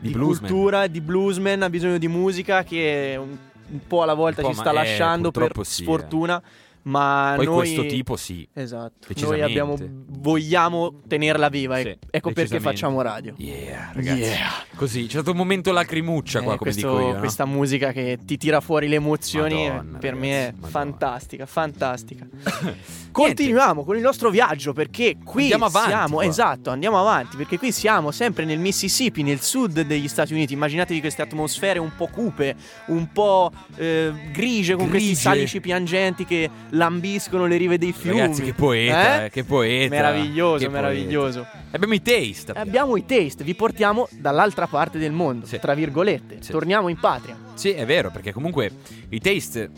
Di 0.00 0.10
bluesman. 0.10 0.50
cultura, 0.50 0.86
di 0.88 1.00
bluesman, 1.00 1.62
ha 1.62 1.70
bisogno 1.70 1.98
di 1.98 2.08
musica 2.08 2.64
che 2.64 3.16
un, 3.16 3.36
un 3.70 3.86
po' 3.86 4.02
alla 4.02 4.14
volta 4.14 4.42
po', 4.42 4.48
ci 4.48 4.54
sta 4.54 4.72
ma- 4.72 4.82
eh, 4.82 4.84
lasciando 4.84 5.30
per 5.30 5.52
sì, 5.62 5.82
sfortuna. 5.84 6.42
Ma 6.84 7.32
Poi 7.36 7.44
noi... 7.46 7.54
questo 7.56 7.86
tipo 7.86 8.16
sì. 8.16 8.46
Esatto, 8.52 9.08
noi 9.20 9.40
abbiamo, 9.40 9.76
vogliamo 9.78 11.00
tenerla 11.06 11.48
viva, 11.48 11.78
e- 11.78 11.82
Sì, 12.00 12.08
ecco 12.10 12.32
perché 12.32 12.60
facciamo 12.60 13.00
radio. 13.02 13.34
Yeah, 13.36 13.90
ragazzi. 13.94 14.20
Yeah. 14.20 14.50
Così, 14.74 15.02
c'è 15.04 15.10
stato 15.10 15.30
un 15.32 15.36
momento 15.36 15.70
lacrimuccia 15.72 16.42
qua, 16.42 16.54
Eh, 16.54 16.58
come 16.58 16.70
questo- 16.72 16.88
dico 16.96 17.00
io. 17.08 17.12
no? 17.14 17.18
Questa 17.20 17.44
musica 17.44 17.92
che 17.92 18.18
ti 18.24 18.36
tira 18.36 18.60
fuori 18.60 18.88
le 18.88 18.96
emozioni, 18.96 19.68
Madonna, 19.68 19.96
eh, 19.96 20.00
per 20.00 20.14
me 20.14 20.28
è 20.28 20.34
ragazzi, 20.44 20.54
Madonna. 20.60 20.70
fantastica, 20.70 21.46
fantastica. 21.46 22.26
Continuiamo 23.12 23.84
con 23.84 23.96
il 23.96 24.02
nostro 24.02 24.30
viaggio 24.30 24.72
perché 24.72 25.16
qui 25.22 25.42
Andiamo 25.42 25.66
avanti 25.66 25.90
siamo, 25.90 26.14
qua. 26.16 26.24
esatto, 26.24 26.70
andiamo 26.70 26.98
avanti 26.98 27.36
perché 27.36 27.58
qui 27.58 27.70
siamo 27.70 28.10
sempre 28.10 28.44
nel 28.46 28.58
Mississippi, 28.58 29.22
nel 29.22 29.40
sud 29.42 29.82
degli 29.82 30.08
Stati 30.08 30.32
Uniti. 30.32 30.54
Immaginatevi 30.54 31.00
queste 31.00 31.20
atmosfere 31.20 31.78
un 31.78 31.92
po' 31.94 32.06
cupe, 32.06 32.54
un 32.86 33.12
po' 33.12 33.50
eh, 33.76 34.12
grigie 34.32 34.76
con 34.76 34.88
questi 34.88 35.08
Grigie. 35.08 35.20
salici 35.20 35.60
piangenti 35.60 36.24
che 36.24 36.48
lambiscono 36.74 37.46
le 37.46 37.56
rive 37.56 37.78
dei 37.78 37.92
fiumi. 37.92 38.20
Ragazzi, 38.20 38.42
che 38.42 38.54
poeta, 38.54 39.24
Eh? 39.24 39.30
che 39.30 39.44
poeta. 39.44 39.94
Meraviglioso, 39.94 40.64
che 40.66 40.70
meraviglioso. 40.70 41.40
poeta. 41.42 41.62
Abbiamo 41.72 41.94
i 41.94 42.02
taste. 42.02 42.52
Abbiamo 42.52 42.96
i 42.96 43.04
taste, 43.04 43.44
vi 43.44 43.54
portiamo 43.54 44.08
dall'altra 44.12 44.66
parte 44.66 44.98
del 44.98 45.12
mondo, 45.12 45.46
Sì. 45.46 45.58
tra 45.58 45.74
virgolette. 45.74 46.38
Sì. 46.40 46.50
Torniamo 46.50 46.88
in 46.88 46.98
patria. 46.98 47.36
Sì, 47.54 47.70
è 47.72 47.84
vero, 47.86 48.10
perché 48.10 48.32
comunque 48.32 48.70
i 49.10 49.20
taste 49.20 49.70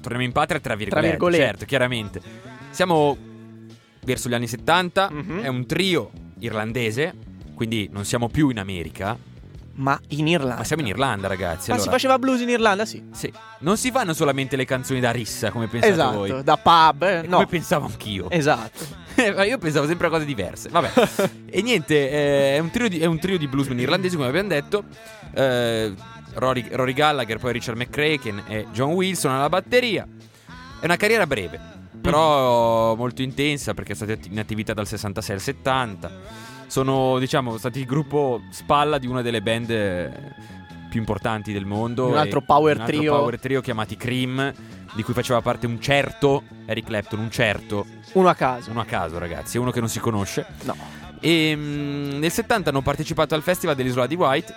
torniamo 0.00 0.24
in 0.24 0.32
patria 0.32 0.60
tra 0.60 0.74
virgolette, 0.74 1.08
virgolette. 1.10 1.44
certo, 1.44 1.64
chiaramente. 1.66 2.20
Siamo 2.70 3.16
verso 4.04 4.28
gli 4.28 4.34
anni 4.34 4.46
70, 4.46 5.10
Mhm. 5.10 5.40
è 5.40 5.48
un 5.48 5.66
trio 5.66 6.10
irlandese, 6.38 7.12
quindi 7.54 7.88
non 7.92 8.04
siamo 8.06 8.28
più 8.28 8.48
in 8.48 8.58
America, 8.58 9.16
Ma 9.72 9.98
in 10.08 10.26
Irlanda. 10.28 10.56
ma 10.56 10.64
siamo 10.64 10.82
in 10.82 10.88
Irlanda, 10.88 11.26
ragazzi. 11.28 11.70
Ma 11.70 11.76
allora, 11.76 11.82
si 11.82 11.88
faceva 11.88 12.18
blues 12.18 12.40
in 12.40 12.48
Irlanda, 12.48 12.84
sì. 12.84 13.02
sì. 13.12 13.32
Non 13.60 13.76
si 13.76 13.90
fanno 13.90 14.12
solamente 14.12 14.56
le 14.56 14.64
canzoni 14.64 15.00
da 15.00 15.10
rissa, 15.10 15.50
come 15.50 15.68
pensate 15.68 15.92
Esatto, 15.92 16.16
voi. 16.16 16.42
da 16.42 16.56
pub, 16.56 17.02
eh, 17.02 17.22
no. 17.22 17.36
Come 17.36 17.46
pensavo 17.46 17.86
anch'io. 17.86 18.28
Esatto. 18.30 18.84
Ma 19.34 19.44
io 19.44 19.58
pensavo 19.58 19.86
sempre 19.86 20.08
a 20.08 20.10
cose 20.10 20.24
diverse. 20.24 20.68
Vabbè. 20.68 20.90
e 21.48 21.62
niente, 21.62 22.10
eh, 22.10 22.56
è, 22.56 22.58
un 22.58 22.70
trio 22.70 22.88
di, 22.88 22.98
è 22.98 23.06
un 23.06 23.18
trio 23.18 23.38
di 23.38 23.46
bluesman 23.46 23.78
irlandesi, 23.78 24.16
come 24.16 24.28
abbiamo 24.28 24.48
detto. 24.48 24.84
Eh, 25.34 25.94
Rory, 26.34 26.66
Rory 26.70 26.92
Gallagher, 26.92 27.38
poi 27.38 27.52
Richard 27.52 27.76
McCracken 27.76 28.44
e 28.46 28.66
John 28.72 28.92
Wilson 28.92 29.32
alla 29.32 29.48
batteria. 29.48 30.06
È 30.80 30.84
una 30.84 30.96
carriera 30.96 31.26
breve, 31.26 31.60
però 32.00 32.94
molto 32.94 33.22
intensa 33.22 33.74
perché 33.74 33.92
è 33.92 33.94
stata 33.94 34.16
in 34.28 34.38
attività 34.38 34.72
dal 34.72 34.86
66 34.86 35.34
al 35.34 35.40
70. 35.40 36.10
Sono, 36.70 37.18
diciamo, 37.18 37.58
stati 37.58 37.80
il 37.80 37.84
gruppo 37.84 38.42
spalla 38.50 38.98
di 38.98 39.08
una 39.08 39.22
delle 39.22 39.42
band 39.42 39.66
più 40.88 41.00
importanti 41.00 41.52
del 41.52 41.66
mondo. 41.66 42.06
Un 42.06 42.16
altro 42.16 42.42
power 42.42 42.76
un 42.76 42.82
altro 42.82 42.96
trio. 42.96 43.12
power 43.16 43.40
trio 43.40 43.60
chiamati 43.60 43.96
Cream, 43.96 44.54
di 44.94 45.02
cui 45.02 45.12
faceva 45.12 45.40
parte 45.40 45.66
un 45.66 45.80
certo 45.80 46.44
Eric 46.66 46.86
Clapton, 46.86 47.18
un 47.18 47.30
certo 47.32 47.86
Uno 48.12 48.28
a 48.28 48.34
caso. 48.34 48.70
uno 48.70 48.80
a 48.82 48.84
caso, 48.84 49.18
ragazzi, 49.18 49.58
uno 49.58 49.72
che 49.72 49.80
non 49.80 49.88
si 49.88 49.98
conosce. 49.98 50.46
No. 50.62 50.76
E 51.18 51.56
mm, 51.56 52.18
nel 52.20 52.30
70 52.30 52.70
hanno 52.70 52.82
partecipato 52.82 53.34
al 53.34 53.42
Festival 53.42 53.74
dell'Isola 53.74 54.06
di 54.06 54.14
White 54.14 54.54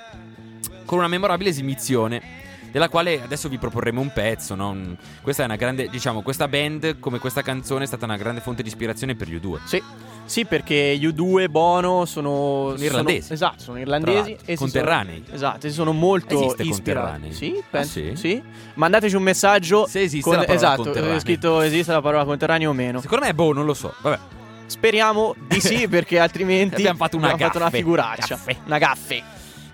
con 0.86 1.00
una 1.00 1.08
memorabile 1.08 1.50
esibizione. 1.50 2.42
Della 2.70 2.90
quale 2.90 3.24
adesso 3.24 3.50
vi 3.50 3.58
proporremo 3.58 4.02
un 4.02 4.14
pezzo. 4.14 4.54
no? 4.54 4.96
Questa 5.24 5.42
è 5.42 5.46
una 5.46 5.56
grande, 5.56 5.90
diciamo, 5.90 6.22
questa 6.22 6.48
band, 6.48 7.00
come 7.00 7.18
questa 7.18 7.42
canzone, 7.42 7.86
è 7.86 7.88
stata 7.88 8.06
una 8.06 8.18
grande 8.18 8.42
fonte 8.42 8.62
di 8.62 8.68
ispirazione 8.68 9.16
per 9.16 9.28
gli 9.30 9.36
U2. 9.36 9.64
Sì. 9.66 9.84
Sì, 10.26 10.46
perché 10.46 10.96
U2 10.96 11.42
e 11.42 11.50
Bono 11.50 12.06
sono, 12.06 12.72
Sono 12.76 12.84
irlandesi. 12.84 13.34
esatto, 13.34 13.62
sono 13.62 13.80
irlandesi 13.80 14.38
e 14.46 14.56
conterranei. 14.56 15.22
sono, 15.26 15.36
esatto, 15.36 15.68
si 15.68 15.74
sono 15.74 15.92
molto 15.92 16.40
Esiste 16.40 16.64
ispirati. 16.64 17.34
Sì, 17.34 17.56
Ah, 17.60 17.64
penso, 17.70 18.00
sì? 18.16 18.42
Mandateci 18.76 19.16
un 19.16 19.24
messaggio 19.24 19.86
Se 19.88 20.02
esiste 20.02 20.22
con- 20.30 20.40
la 20.40 20.46
parola 20.46 20.56
esatto, 20.58 20.84
conterranei. 20.84 21.18
è 21.18 21.20
scritto 21.20 21.62
esiste 21.62 21.92
la 21.92 22.02
parola 22.02 22.24
conterraneo 22.26 22.70
o 22.70 22.74
meno. 22.74 23.02
Secondo 23.02 23.26
me, 23.26 23.34
boh, 23.34 23.54
non 23.54 23.66
lo 23.66 23.74
so. 23.74 23.94
Vabbè. 24.02 24.20
Speriamo 24.66 25.36
di 25.48 25.60
sì, 25.60 25.88
perché 25.90 26.18
altrimenti 26.20 26.76
Abbiamo 26.76 26.98
fatto 26.98 27.18
una 27.18 27.32
abbiamo 27.32 27.52
fatto 27.52 27.58
una 27.58 27.66
gaffe. 27.70 27.78
figuraccia. 27.84 28.28
Gaffe. 28.36 28.58
Una 28.66 28.78
gaffe. 28.78 29.24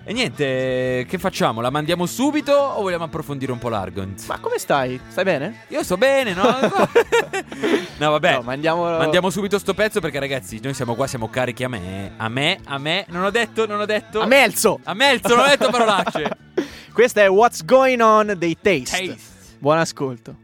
E 0.02 0.12
niente, 0.12 1.04
che 1.08 1.18
facciamo? 1.18 1.60
La 1.60 1.70
mandiamo 1.70 2.06
subito 2.06 2.52
o 2.52 2.80
vogliamo 2.80 3.04
approfondire 3.04 3.52
un 3.52 3.58
po' 3.58 3.68
l'argont? 3.68 4.24
Ma 4.26 4.38
come 4.38 4.58
stai? 4.58 4.98
Stai 5.08 5.24
bene? 5.24 5.64
Io 5.68 5.82
sto 5.84 5.96
bene, 5.96 6.32
no? 6.34 6.42
no, 7.98 8.10
vabbè. 8.10 8.34
No, 8.36 8.42
mandiamo 8.42 8.82
Mandiamo 8.96 9.30
subito 9.30 9.58
sto 9.58 9.74
pezzo 9.74 10.00
perché 10.00 10.18
ragazzi, 10.18 10.58
noi 10.62 10.74
siamo 10.74 10.94
qua, 10.94 11.06
siamo 11.06 11.28
carichi 11.28 11.64
a 11.64 11.68
me. 11.68 12.12
A 12.16 12.28
me, 12.28 12.58
a 12.64 12.78
me. 12.78 13.04
Non 13.08 13.24
ho 13.24 13.30
detto, 13.30 13.66
non 13.66 13.78
ho 13.80 13.84
detto. 13.84 14.20
a 14.20 14.26
Melzo. 14.26 14.80
A 14.84 14.94
Melzo, 14.94 15.34
non 15.36 15.44
ho 15.44 15.48
detto 15.48 15.70
parolacce. 15.70 16.30
Questa 16.92 17.20
è 17.20 17.28
What's 17.28 17.64
Going 17.64 18.00
On 18.00 18.34
dei 18.36 18.56
Taste. 18.60 19.06
Taste. 19.06 19.18
Buon 19.58 19.78
ascolto. 19.78 20.34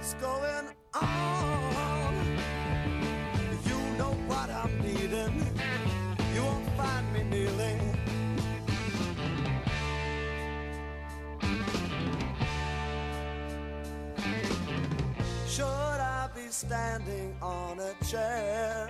What's 0.00 0.14
going 0.14 0.66
on? 0.94 2.14
You 3.66 3.78
know 3.98 4.16
what 4.26 4.48
I'm 4.48 4.78
needing. 4.80 5.44
You 6.34 6.42
won't 6.42 6.66
find 6.74 7.12
me 7.12 7.22
kneeling. 7.24 7.80
Should 15.46 15.66
I 15.66 16.30
be 16.34 16.48
standing 16.48 17.36
on 17.42 17.78
a 17.80 17.92
chair? 18.02 18.88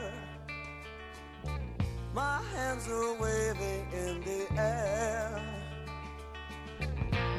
My 2.14 2.40
hands 2.54 2.86
are 2.86 3.14
waving 3.14 3.86
in 3.92 4.20
the 4.20 4.60
air. 4.60 5.42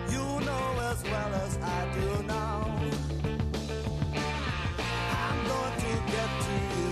You 0.10 0.42
know 0.42 0.78
as 0.92 1.02
well 1.06 1.34
as 1.36 1.58
I 1.58 1.88
do 1.94 2.24
now. 2.24 2.72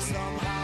Somehow. 0.09 0.58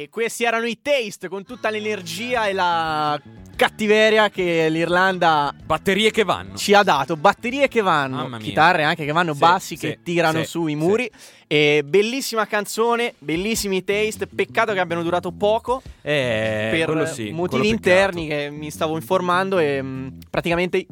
E 0.00 0.08
questi 0.08 0.44
erano 0.44 0.64
i 0.64 0.78
Taste 0.80 1.28
con 1.28 1.44
tutta 1.44 1.68
l'energia 1.68 2.46
e 2.46 2.54
la 2.54 3.20
cattiveria 3.54 4.30
che 4.30 4.70
l'Irlanda 4.70 5.54
Batterie 5.62 6.10
che 6.10 6.24
vanno. 6.24 6.56
ci 6.56 6.72
ha 6.72 6.82
dato. 6.82 7.16
Batterie 7.18 7.68
che 7.68 7.82
vanno, 7.82 8.38
chitarre 8.38 8.82
anche 8.84 9.04
che 9.04 9.12
vanno, 9.12 9.34
Sì, 9.34 9.38
bassi 9.38 9.76
sì, 9.76 9.86
che 9.88 9.98
tirano 10.02 10.38
sì, 10.42 10.46
sui 10.48 10.72
sì. 10.72 10.78
muri. 10.78 11.10
E 11.46 11.82
bellissima 11.84 12.46
canzone, 12.46 13.12
bellissimi 13.18 13.84
Taste. 13.84 14.26
Peccato 14.26 14.72
che 14.72 14.80
abbiano 14.80 15.02
durato 15.02 15.32
poco 15.32 15.82
Eh, 16.00 16.68
per 16.72 17.30
motivi 17.32 17.68
interni 17.68 18.26
che 18.26 18.48
mi 18.50 18.70
stavo 18.70 18.94
informando 18.96 19.58
e 19.58 19.82
mh, 19.82 20.18
praticamente 20.30 20.86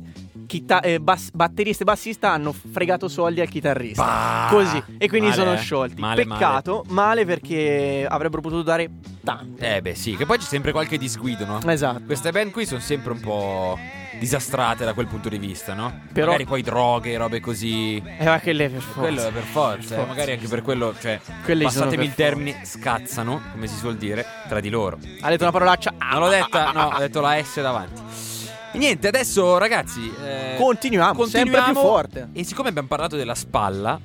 chita- 0.49 0.81
eh, 0.81 0.99
bass- 0.99 1.31
batterista 1.33 1.83
e 1.83 1.85
bassista 1.85 2.33
hanno 2.33 2.53
fregato 2.53 3.07
soldi 3.07 3.41
al 3.41 3.49
chitarrista. 3.49 4.03
Bah, 4.03 4.47
Così. 4.51 4.83
E 4.99 5.09
quindi 5.09 5.29
male, 5.29 5.41
sono 5.41 5.53
eh. 5.53 5.59
sciolti. 5.59 6.01
Male, 6.01 6.25
Peccato, 6.27 6.85
male. 6.89 7.25
perché 7.27 8.07
avrebbero 8.09 8.41
potuto 8.43 8.63
dare 8.63 8.89
tanto. 9.23 9.63
Eh 9.63 9.81
beh 9.83 9.95
sì, 9.95 10.17
che 10.17 10.25
poi 10.27 10.39
c'è 10.39 10.45
sempre 10.45 10.73
qualche 10.73 10.97
disguido, 10.99 11.45
no? 11.45 11.61
Esatto. 11.71 12.03
Queste 12.07 12.33
band 12.33 12.51
qui 12.51 12.65
sono 12.67 12.81
sempre 12.81 13.13
un 13.13 13.21
po' 13.21 13.79
disastrate 14.19 14.85
da 14.85 14.95
quel 14.95 15.07
punto 15.07 15.29
di 15.29 15.39
vista, 15.39 15.75
no? 15.75 16.01
Però- 16.13 16.27
Magari 16.33 16.47
poi 16.47 16.63
droghe, 16.63 17.17
robe 17.19 17.41
così. 17.41 18.03
Eh, 18.19 18.25
ma 18.25 18.41
quelle 18.41 18.69
per 18.71 18.81
forza. 18.81 19.01
Quello 19.01 19.27
è 19.27 19.31
per 19.33 19.43
forza, 19.43 19.95
eh, 19.95 19.97
forza. 19.99 20.05
magari 20.07 20.33
anche 20.33 20.49
per 20.49 20.63
quello, 20.63 20.95
cioè, 20.99 21.21
Quelli 21.45 21.69
sono 21.71 21.85
passatemi 21.85 22.05
il 22.07 22.15
termine, 22.15 22.61
scazzano, 22.65 23.41
come 23.53 23.67
si 23.67 23.77
suol 23.77 23.97
dire, 23.97 24.25
tra 24.49 24.61
di 24.61 24.71
loro. 24.71 24.99
Ha 25.21 25.29
detto 25.29 25.43
una 25.43 25.53
parolaccia. 25.53 25.93
Non 26.11 26.21
l'ho 26.21 26.29
detta, 26.31 26.73
no, 26.73 26.85
ho 26.95 26.99
detto 26.99 27.21
la 27.21 27.41
S 27.43 27.61
davanti. 27.61 28.38
Niente, 28.79 29.09
adesso 29.09 29.59
ragazzi, 29.59 30.13
eh, 30.25 30.55
Continuiamo, 30.57 31.27
sempre 31.27 31.61
più 31.65 31.75
forte. 31.75 32.29
E 32.33 32.45
siccome 32.45 32.69
abbiamo 32.69 32.87
parlato 32.89 33.17
della 33.17 33.35
spalla, 33.35 34.01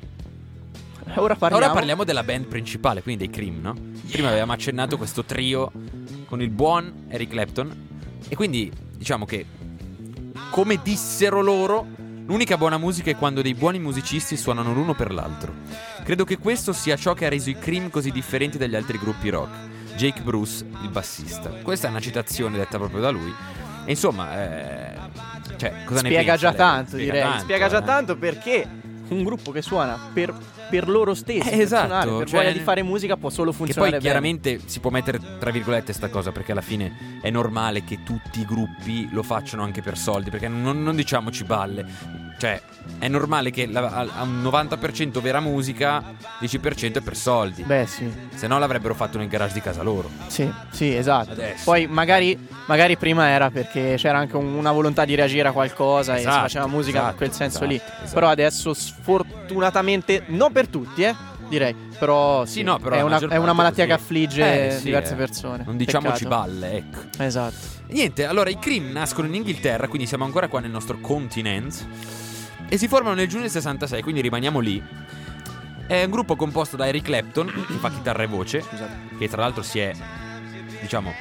Ora 1.16 1.36
parliamo. 1.36 1.64
ora 1.66 1.74
parliamo 1.74 2.04
della 2.04 2.24
band 2.24 2.46
principale, 2.46 3.04
quindi 3.04 3.28
dei 3.28 3.34
Cream, 3.34 3.62
no? 3.62 3.76
Prima 4.10 4.30
avevamo 4.30 4.54
accennato 4.54 4.98
questo 4.98 5.24
trio 5.24 5.72
con 6.26 6.42
il 6.42 6.50
buon 6.50 7.06
Eric 7.10 7.30
Clapton. 7.30 7.88
E 8.28 8.36
quindi 8.36 8.72
diciamo 8.98 9.26
che, 9.26 9.46
come 10.50 10.80
dissero 10.82 11.42
loro, 11.42 11.86
l'unica 12.26 12.58
buona 12.58 12.78
musica 12.80 13.12
è 13.12 13.16
quando 13.16 13.44
dei 13.44 13.54
buoni 13.54 13.78
musicisti 13.78 14.36
suonano 14.36 14.74
l'uno 14.74 14.96
per 14.96 15.14
l'altro. 15.14 15.54
Credo 16.04 16.24
che 16.24 16.40
questo 16.40 16.74
sia 16.74 16.96
ciò 16.96 17.14
che 17.14 17.26
ha 17.28 17.30
reso 17.30 17.52
i 17.52 17.60
Cream 17.60 17.92
così 17.92 18.10
differenti 18.10 18.58
dagli 18.58 18.76
altri 18.76 18.98
gruppi 18.98 19.30
rock. 19.30 19.72
Jake 19.96 20.22
Bruce, 20.22 20.66
il 20.82 20.90
bassista. 20.90 21.50
Questa 21.62 21.88
è 21.88 21.90
una 21.92 22.00
citazione 22.00 22.58
detta 22.58 22.78
proprio 22.80 23.02
da 23.02 23.12
lui. 23.12 23.32
E 23.86 23.92
insomma, 23.92 24.42
eh, 24.42 24.96
cioè, 25.58 25.74
cosa 25.86 26.02
ne 26.02 26.08
Spiega 26.10 26.32
pensa 26.32 26.36
già 26.38 26.48
lei? 26.50 26.58
tanto, 26.58 26.90
Spiega 26.92 27.12
direi. 27.12 27.22
tanto, 27.28 27.44
Spiega 27.44 27.68
già 27.70 27.80
eh. 27.80 27.84
tanto 27.84 28.16
perché 28.18 28.68
un 29.10 29.24
gruppo 29.24 29.52
che 29.52 29.62
suona 29.62 30.00
per, 30.14 30.34
per 30.70 30.88
loro 30.90 31.14
stessi, 31.14 31.48
Eh, 31.48 31.52
per 31.52 31.60
esatto, 31.62 31.86
suonare, 31.88 32.10
per 32.18 32.28
cioè- 32.30 32.40
voglia 32.44 32.52
di 32.54 32.60
fare 32.64 32.82
musica, 32.84 33.18
può 33.18 33.30
solo 33.30 33.52
Che 33.52 33.58
funzionare 33.58 33.92
poi 33.92 34.00
bene. 34.00 34.04
chiaramente 34.12 34.60
si 34.66 34.80
può 34.80 34.90
mettere 34.90 35.20
tra 35.40 35.52
virgolette 35.52 35.94
sta 35.94 36.10
cosa 36.10 36.32
perché 36.32 36.52
alla 36.54 36.62
fine 36.62 37.20
è 37.22 37.30
normale 37.30 37.84
che 37.84 38.00
tutti 38.04 38.40
i 38.40 38.46
gruppi 38.46 39.10
lo 39.12 39.22
facciano 39.22 39.62
anche 39.64 39.82
per 39.82 39.98
soldi 39.98 40.30
perché 40.32 40.48
non, 40.48 40.82
non 40.82 40.96
diciamoci 40.96 41.44
balle. 41.44 41.86
Cioè 42.44 42.62
è 43.00 43.08
normale 43.08 43.52
che 43.52 43.68
la- 43.68 43.88
a, 43.90 44.06
a 44.18 44.24
un 44.24 44.42
90% 44.44 45.22
vera 45.22 45.40
musica, 45.40 46.04
10% 46.42 46.98
è 46.98 47.02
per 47.02 47.16
soldi. 47.16 47.64
Beh, 47.64 47.86
sì. 47.88 48.12
Se 48.36 48.48
no 48.48 48.60
l'avrebbero 48.60 48.94
fatto 48.94 49.18
nel 49.18 49.30
garage 49.30 49.54
di 49.54 49.62
casa 49.62 49.82
loro. 49.82 50.10
Sì, 50.28 50.52
sì, 50.70 50.94
esatto. 50.94 51.32
Adesso. 51.32 51.64
Poi 51.64 51.88
magari, 51.88 52.38
magari 52.66 52.98
prima 52.98 53.30
era 53.30 53.50
perché 53.50 53.96
c'era 53.98 54.18
anche 54.18 54.36
un- 54.36 54.56
una 54.56 54.74
volontà 54.74 55.06
di 55.06 55.16
reagire 55.16 55.48
a 55.48 55.52
qualcosa 55.54 56.16
e 56.16 56.20
si 56.20 56.22
Esatto, 56.28 56.42
faceva 56.42 56.68
musica 56.68 56.98
in 56.98 57.04
esatto, 57.04 57.16
quel 57.18 57.32
senso 57.32 57.64
lì. 57.64 57.76
esatto, 57.76 57.94
esatto. 58.02 58.14
Però 58.14 58.28
adesso 58.28 58.74
sfortunatamente, 58.74 60.24
non 60.28 60.52
per 60.52 60.68
tutti, 60.68 61.04
eh, 61.04 61.16
direi, 61.48 61.74
però 61.98 62.44
sì, 62.44 62.52
Sì, 62.56 62.64
no, 62.64 62.78
però 62.78 62.98
è, 62.98 63.02
una, 63.04 63.20
è 63.20 63.38
una 63.38 63.54
malattia 63.54 63.86
così. 63.86 63.96
che 63.96 64.04
affligge 64.04 64.66
Eh, 64.68 64.78
sì, 64.80 64.84
diverse 64.84 65.14
eh. 65.14 65.16
persone. 65.16 65.64
Non 65.66 65.78
diciamoci 65.78 66.24
Peccato. 66.26 66.42
balle, 66.42 66.72
ecco. 66.74 67.00
Esatto. 67.24 67.72
Niente, 67.88 68.26
allora 68.26 68.50
i 68.50 68.60
Cream 68.60 68.92
nascono 68.92 69.28
in 69.28 69.36
Inghilterra, 69.36 69.88
quindi 69.88 70.08
siamo 70.08 70.26
ancora 70.26 70.50
qua 70.50 70.60
nel 70.60 70.72
nostro 70.72 70.98
continent. 71.00 71.86
E 72.74 72.78
si 72.80 72.88
formano 72.88 73.14
nel 73.14 73.28
giugno 73.28 73.44
del 73.44 73.52
66, 73.52 74.02
quindi 74.02 74.20
rimaniamo 74.22 74.58
lì. 74.60 74.82
È 75.86 76.04
un 76.06 76.10
gruppo 76.10 76.36
composto 76.36 76.76
da 76.76 76.88
Eric 76.88 77.04
Clapton, 77.04 77.46
che 77.68 77.74
fa 77.74 77.92
chitarra 77.92 78.24
e 78.24 78.26
voce, 78.26 78.64
che 79.20 79.30
tra 79.30 79.42
l'altro 79.42 79.62
si 79.62 79.78
è, 79.78 79.92
diciamo, 80.82 81.14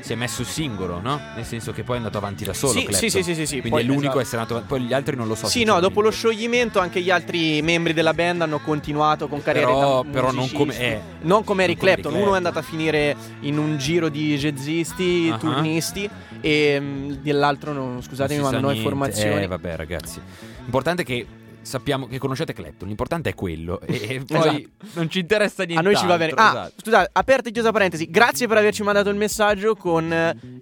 si 0.00 0.12
è 0.14 0.16
messo 0.16 0.44
singolo, 0.44 1.00
no? 1.02 1.20
Nel 1.36 1.44
senso 1.44 1.72
che 1.72 1.82
poi 1.82 1.96
è 1.96 1.98
andato 1.98 2.16
avanti 2.16 2.44
da 2.44 2.54
solo. 2.54 2.72
Sì, 2.72 2.84
Clapton. 2.86 3.10
sì, 3.10 3.22
sì, 3.22 3.34
sì, 3.34 3.44
sì, 3.44 3.60
Quindi 3.60 3.68
poi- 3.68 3.82
è 3.82 3.84
l'unico 3.84 4.02
esatto. 4.04 4.18
a 4.18 4.22
essere 4.22 4.36
andato 4.38 4.54
avanti. 4.54 4.74
Poi 4.74 4.82
gli 4.86 4.92
altri 4.94 5.16
non 5.16 5.26
lo 5.28 5.34
so. 5.34 5.46
Sì, 5.46 5.64
no, 5.64 5.78
dopo 5.78 6.00
lo 6.00 6.10
scioglimento 6.10 6.78
anche 6.80 7.02
gli 7.02 7.10
altri 7.10 7.60
membri 7.60 7.92
della 7.92 8.14
band 8.14 8.40
hanno 8.40 8.60
continuato 8.60 9.28
con 9.28 9.42
carriere 9.42 9.66
Però- 9.66 10.02
da 10.04 10.10
però 10.10 10.32
non 10.32 10.50
come- 10.52 10.78
eh, 10.78 11.00
non 11.20 11.44
come 11.44 11.64
Eric 11.64 11.82
Eric 11.82 12.00
Clapton. 12.00 12.12
Uno 12.12 12.20
è 12.34 12.38
Clapton. 12.40 12.46
andato 12.46 12.58
a 12.60 12.62
finire 12.62 13.14
in 13.40 13.58
un 13.58 13.76
giro 13.76 14.08
di 14.08 14.38
jazzisti, 14.38 15.28
Ah. 15.30 15.36
turnisti 15.36 16.08
e 16.40 16.78
mm, 16.80 17.10
dell'altro 17.20 17.74
non, 17.74 18.02
scusatemi, 18.02 18.40
Non 18.40 18.50
ma 18.52 18.58
non 18.58 18.70
ho 18.70 18.72
informazioni. 18.72 19.42
Eh, 19.42 19.46
vabbè, 19.46 19.76
ragazzi. 19.76 20.20
L'importante 20.64 21.02
è 21.02 21.04
che 21.04 21.26
sappiamo 21.62 22.06
che 22.06 22.18
conoscete 22.18 22.52
Clapton. 22.52 22.88
L'importante 22.88 23.30
è 23.30 23.34
quello. 23.34 23.80
E, 23.80 24.22
poi 24.26 24.38
Esatto. 24.38 24.68
non 24.94 25.08
ci 25.08 25.20
interessa 25.20 25.64
niente. 25.64 25.82
A 25.82 25.90
noi 25.90 25.96
ci 25.96 26.06
va 26.06 26.16
bene. 26.16 26.32
Ah, 26.34 26.48
Esatto. 26.50 26.72
scusate, 26.82 27.10
aperta 27.12 27.48
e 27.48 27.52
chiusa 27.52 27.72
parentesi. 27.72 28.10
Grazie 28.10 28.46
per 28.46 28.58
averci 28.58 28.82
mandato 28.82 29.08
il 29.10 29.16
messaggio 29.16 29.74
con, 29.74 30.12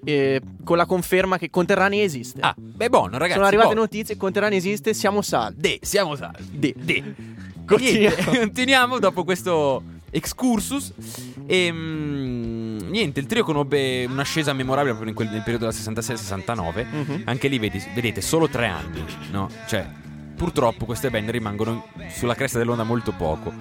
eh, 0.04 0.40
con 0.64 0.76
la 0.76 0.86
conferma 0.86 1.38
che 1.38 1.50
Conterrani 1.50 2.00
esiste. 2.00 2.40
Ah, 2.40 2.54
beh, 2.56 2.88
buono, 2.88 3.12
ragazzi. 3.18 3.34
Sono 3.34 3.46
arrivate 3.46 3.68
buono. 3.68 3.80
notizie, 3.82 4.16
Conterrani 4.16 4.56
esiste, 4.56 4.94
siamo 4.94 5.22
saldi. 5.22 5.60
De, 5.60 5.78
siamo 5.82 6.14
salvi. 6.14 6.46
De. 6.50 6.74
De. 6.76 7.14
Continuiamo. 7.66 8.16
Continuiamo 8.38 8.98
dopo 8.98 9.24
questo 9.24 9.82
excursus. 10.14 10.92
E 11.46 11.70
niente, 11.72 13.18
il 13.20 13.26
trio 13.26 13.42
conobbe 13.44 14.04
un'ascesa 14.04 14.52
memorabile 14.52 14.92
proprio 14.94 15.14
quel- 15.14 15.28
nel 15.30 15.42
periodo 15.42 15.64
della 15.66 15.76
66-69. 15.76 16.84
Mhm. 16.84 17.22
Anche 17.24 17.48
lì 17.48 17.58
vedi- 17.58 17.82
vedete 17.94 18.20
solo 18.20 18.48
tre 18.48 18.66
anni, 18.66 19.04
no? 19.30 19.48
Cioè, 19.66 19.86
purtroppo 20.36 20.84
queste 20.84 21.10
band 21.10 21.30
rimangono 21.30 21.86
sulla 22.10 22.34
cresta 22.34 22.58
dell'onda 22.58 22.84
molto 22.84 23.12
poco. 23.12 23.52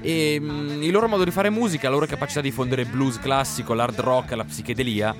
E 0.00 0.38
mm, 0.40 0.82
il 0.82 0.90
loro 0.90 1.06
modo 1.08 1.24
di 1.24 1.30
fare 1.30 1.50
musica, 1.50 1.88
la 1.88 1.94
loro 1.94 2.06
capacità 2.06 2.40
di 2.40 2.50
fondere 2.50 2.84
blues 2.84 3.18
classico, 3.20 3.72
l'hard 3.74 4.00
rock, 4.00 4.32
la 4.32 4.44
psichedelia, 4.44 5.14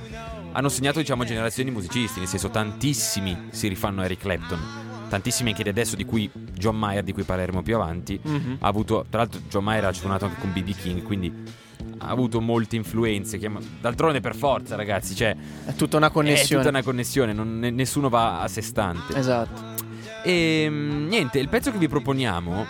hanno 0.52 0.68
segnato, 0.68 0.98
diciamo, 0.98 1.24
generazioni 1.24 1.68
di 1.70 1.74
musicisti. 1.76 2.18
Nel 2.18 2.28
senso, 2.28 2.50
tantissimi 2.50 3.48
si 3.50 3.68
rifanno 3.68 4.00
a 4.00 4.04
Eric 4.06 4.20
Clapton. 4.20 4.81
Tantissimi 5.12 5.50
anche 5.50 5.62
di 5.62 5.68
adesso, 5.68 5.94
di 5.94 6.06
cui 6.06 6.30
John 6.54 6.78
Mayer, 6.78 7.02
di 7.04 7.12
cui 7.12 7.22
parleremo 7.22 7.60
più 7.60 7.74
avanti. 7.74 8.18
Mhm. 8.22 8.56
Ha 8.60 8.66
avuto, 8.66 9.04
tra 9.10 9.18
l'altro, 9.20 9.40
John 9.46 9.62
Mayer 9.62 9.84
ha 9.84 9.92
suonato 9.92 10.24
anche 10.24 10.40
con 10.40 10.52
BB 10.54 10.70
King, 10.74 11.02
quindi 11.02 11.30
ha 11.98 12.06
avuto 12.08 12.40
molte 12.40 12.76
influenze. 12.76 13.36
chiama- 13.36 13.60
D'altronde, 13.78 14.20
per 14.20 14.34
forza, 14.34 14.74
ragazzi, 14.74 15.14
cioè, 15.14 15.36
È 15.66 15.74
tutta 15.74 15.98
una 15.98 16.06
è 16.06 16.10
connessione. 16.10 16.62
tutta 16.62 16.74
una 16.74 16.82
connessione, 16.82 17.34
non- 17.34 17.58
ne- 17.58 17.68
nessuno 17.70 18.08
va 18.08 18.40
a 18.40 18.48
sé 18.48 18.62
stante. 18.62 19.14
Esatto. 19.14 19.60
E 20.24 20.66
mm, 20.70 21.08
niente, 21.08 21.38
il 21.38 21.50
pezzo 21.50 21.70
che 21.70 21.76
vi 21.76 21.88
proponiamo 21.88 22.64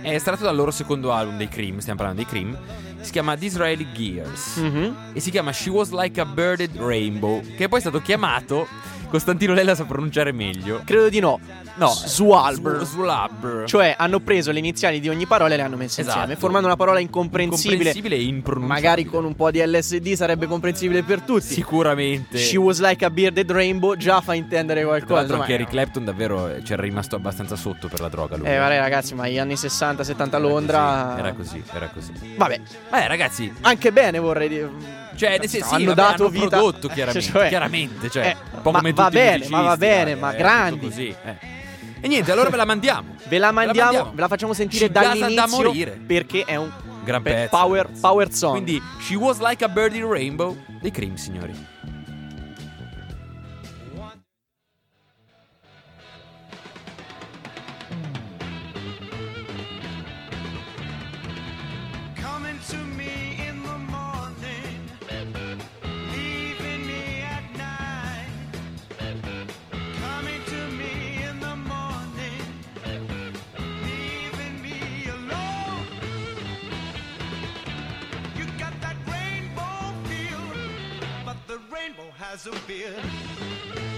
è 0.00 0.14
estratto 0.14 0.44
dal 0.44 0.54
loro 0.54 0.70
secondo 0.70 1.10
album 1.12 1.36
dei 1.36 1.48
Cream, 1.48 1.78
stiamo 1.78 1.98
parlando 1.98 2.22
dei 2.22 2.30
Cream. 2.30 2.56
Si 3.00 3.10
chiama 3.10 3.34
Disraeli 3.34 3.86
Gears 3.92 4.56
Mhm. 4.58 4.94
e 5.14 5.18
si 5.20 5.30
chiama 5.32 5.50
She 5.52 5.70
Was 5.70 5.90
Like 5.90 6.20
a 6.20 6.24
Birded 6.24 6.76
Rainbow, 6.76 7.42
che 7.56 7.66
poi 7.68 7.78
è 7.78 7.80
stato 7.80 8.00
chiamato. 8.00 8.66
Costantino 9.08 9.54
lei 9.54 9.64
la 9.64 9.74
sa 9.74 9.84
pronunciare 9.84 10.32
meglio. 10.32 10.82
Credo 10.84 11.08
di 11.08 11.18
no. 11.20 11.40
No, 11.76 11.88
Swalber. 11.88 12.84
Swalber. 12.84 13.64
Cioè 13.66 13.94
hanno 13.96 14.20
preso 14.20 14.50
le 14.52 14.58
iniziali 14.58 15.00
di 15.00 15.08
ogni 15.08 15.26
parola 15.26 15.54
e 15.54 15.56
le 15.56 15.62
hanno 15.62 15.76
messe 15.76 16.00
Esatto. 16.00 16.18
insieme, 16.18 16.38
formando 16.40 16.66
una 16.66 16.76
parola 16.76 16.98
incomprensibile. 16.98 17.74
Incomprensibile 17.76 18.16
e 18.16 18.22
impronunciabile. 18.24 18.80
Magari 18.88 19.04
con 19.04 19.24
un 19.24 19.34
po' 19.34 19.50
di 19.50 19.64
LSD 19.64 20.12
sarebbe 20.14 20.46
comprensibile 20.46 21.02
per 21.02 21.22
tutti. 21.22 21.40
Sicuramente. 21.54 22.36
She 22.38 22.56
was 22.58 22.80
like 22.80 23.04
a 23.04 23.10
bearded 23.10 23.50
rainbow 23.50 23.94
già 23.96 24.20
fa 24.20 24.34
intendere 24.34 24.80
Tra 24.80 24.88
qualcosa. 24.88 25.14
l'altro 25.14 25.36
ma- 25.36 25.42
anche 25.42 25.54
Eric 25.54 25.68
Clapton 25.68 26.04
davvero 26.04 26.48
eh, 26.48 26.62
c'era 26.62 26.82
rimasto 26.82 27.16
abbastanza 27.16 27.56
sotto 27.56 27.88
per 27.88 28.00
la 28.00 28.08
droga 28.08 28.36
lui. 28.36 28.46
Eh, 28.48 28.56
vabbè, 28.56 28.78
ragazzi, 28.78 29.14
ma 29.14 29.28
gli 29.28 29.38
anni 29.38 29.54
60-70 29.54 30.20
a 30.20 30.26
Era 30.26 30.38
Londra. 30.38 31.14
così, 31.14 31.20
Era 31.20 31.32
così, 31.32 31.62
era 31.74 31.88
così. 31.88 32.12
Vabbè, 32.36 32.60
Vabbè 32.90 33.16
ragzi, 33.16 33.52
anche 33.62 33.92
bene 33.92 34.18
vorrei 34.18 34.48
dire. 34.48 34.70
Cioè, 35.18 35.38
nel 35.38 35.48
senso, 35.48 35.68
sì, 35.68 35.74
hanno 35.74 35.84
vabbè, 35.94 36.00
dato 36.00 36.22
hanno 36.22 36.30
vita. 36.32 36.46
prodotto 36.48 36.88
chiaramente, 36.88 37.28
Cioè, 37.32 37.48
chiaramente, 37.48 38.08
cioè, 38.10 38.26
eh, 38.28 38.36
un 38.54 38.62
po' 38.62 38.70
ma 38.70 38.78
come 38.78 38.92
va 38.92 39.08
bene, 39.10 39.48
ma 39.48 39.60
va 39.62 39.76
bene, 39.76 40.14
ma 40.14 40.32
grandi. 40.32 40.78
così, 40.86 41.08
eh. 41.24 41.36
E 42.00 42.06
niente, 42.06 42.30
allora 42.30 42.48
ve 42.48 42.56
la 42.56 42.64
mandiamo. 42.64 43.16
Ve 43.28 43.38
la 43.38 43.50
mandiamo, 43.50 43.82
mandiamo. 43.90 44.12
ve 44.14 44.20
la 44.20 44.28
facciamo 44.28 44.52
sentire 44.54 44.86
Ci 44.86 44.92
gasa 44.92 45.08
da 45.14 45.18
dall'inizio 45.18 45.56
morire. 45.64 45.90
perché 46.06 46.44
è 46.46 46.54
un 46.56 46.70
Gran 47.04 47.20
pe- 47.22 47.32
pezzo. 47.32 47.48
power, 47.50 47.88
power 48.00 48.32
song. 48.32 48.52
Quindi, 48.52 48.80
She 49.00 49.16
Was 49.16 49.38
Like 49.40 49.64
a 49.64 49.68
Birdie 49.68 50.06
Rainbow 50.06 50.56
dei 50.80 50.90
Cream, 50.92 51.16
signori. 51.16 51.52
Has 82.30 82.46
a. 82.46 83.97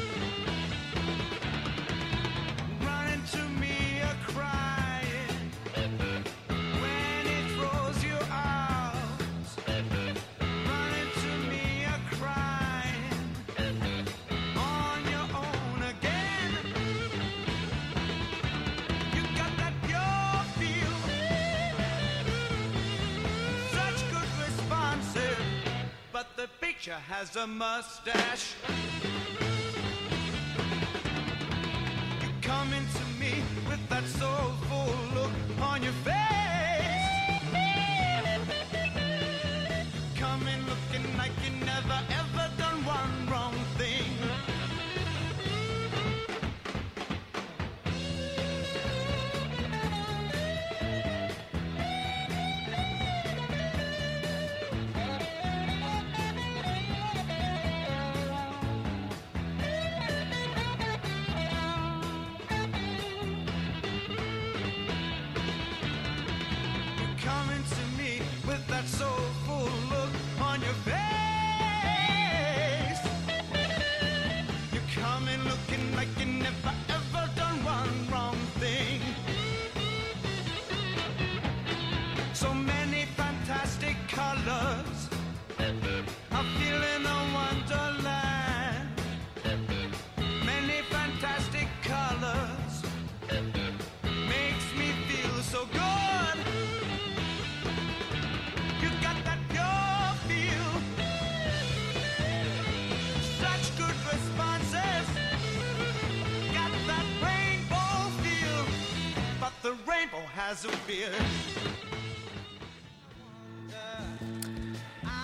has 26.88 27.36
a 27.36 27.46
mustache. 27.46 28.54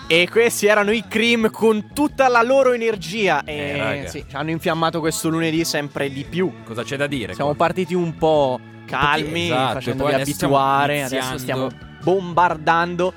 E 0.09 0.29
questi 0.29 0.67
erano 0.67 0.91
i 0.91 1.03
Cream 1.07 1.51
con 1.51 1.91
tutta 1.93 2.29
la 2.29 2.41
loro 2.41 2.71
energia. 2.71 3.43
E 3.43 4.03
Eh, 4.03 4.07
sì, 4.07 4.25
hanno 4.31 4.51
infiammato 4.51 4.99
questo 4.99 5.27
lunedì 5.27 5.65
sempre 5.65 6.09
di 6.09 6.23
più. 6.23 6.63
Cosa 6.63 6.83
c'è 6.83 6.95
da 6.95 7.07
dire? 7.07 7.33
Siamo 7.33 7.53
qua? 7.53 7.65
partiti 7.65 7.93
un 7.93 8.15
po' 8.15 8.59
calmi, 8.85 9.45
Esatto, 9.45 9.73
facendovi 9.73 10.03
poi 10.03 10.13
adesso 10.13 10.33
stiamo 10.33 10.57
abituare. 10.57 11.03
Adesso 11.03 11.37
stiamo 11.37 11.69
bombardando. 12.01 13.13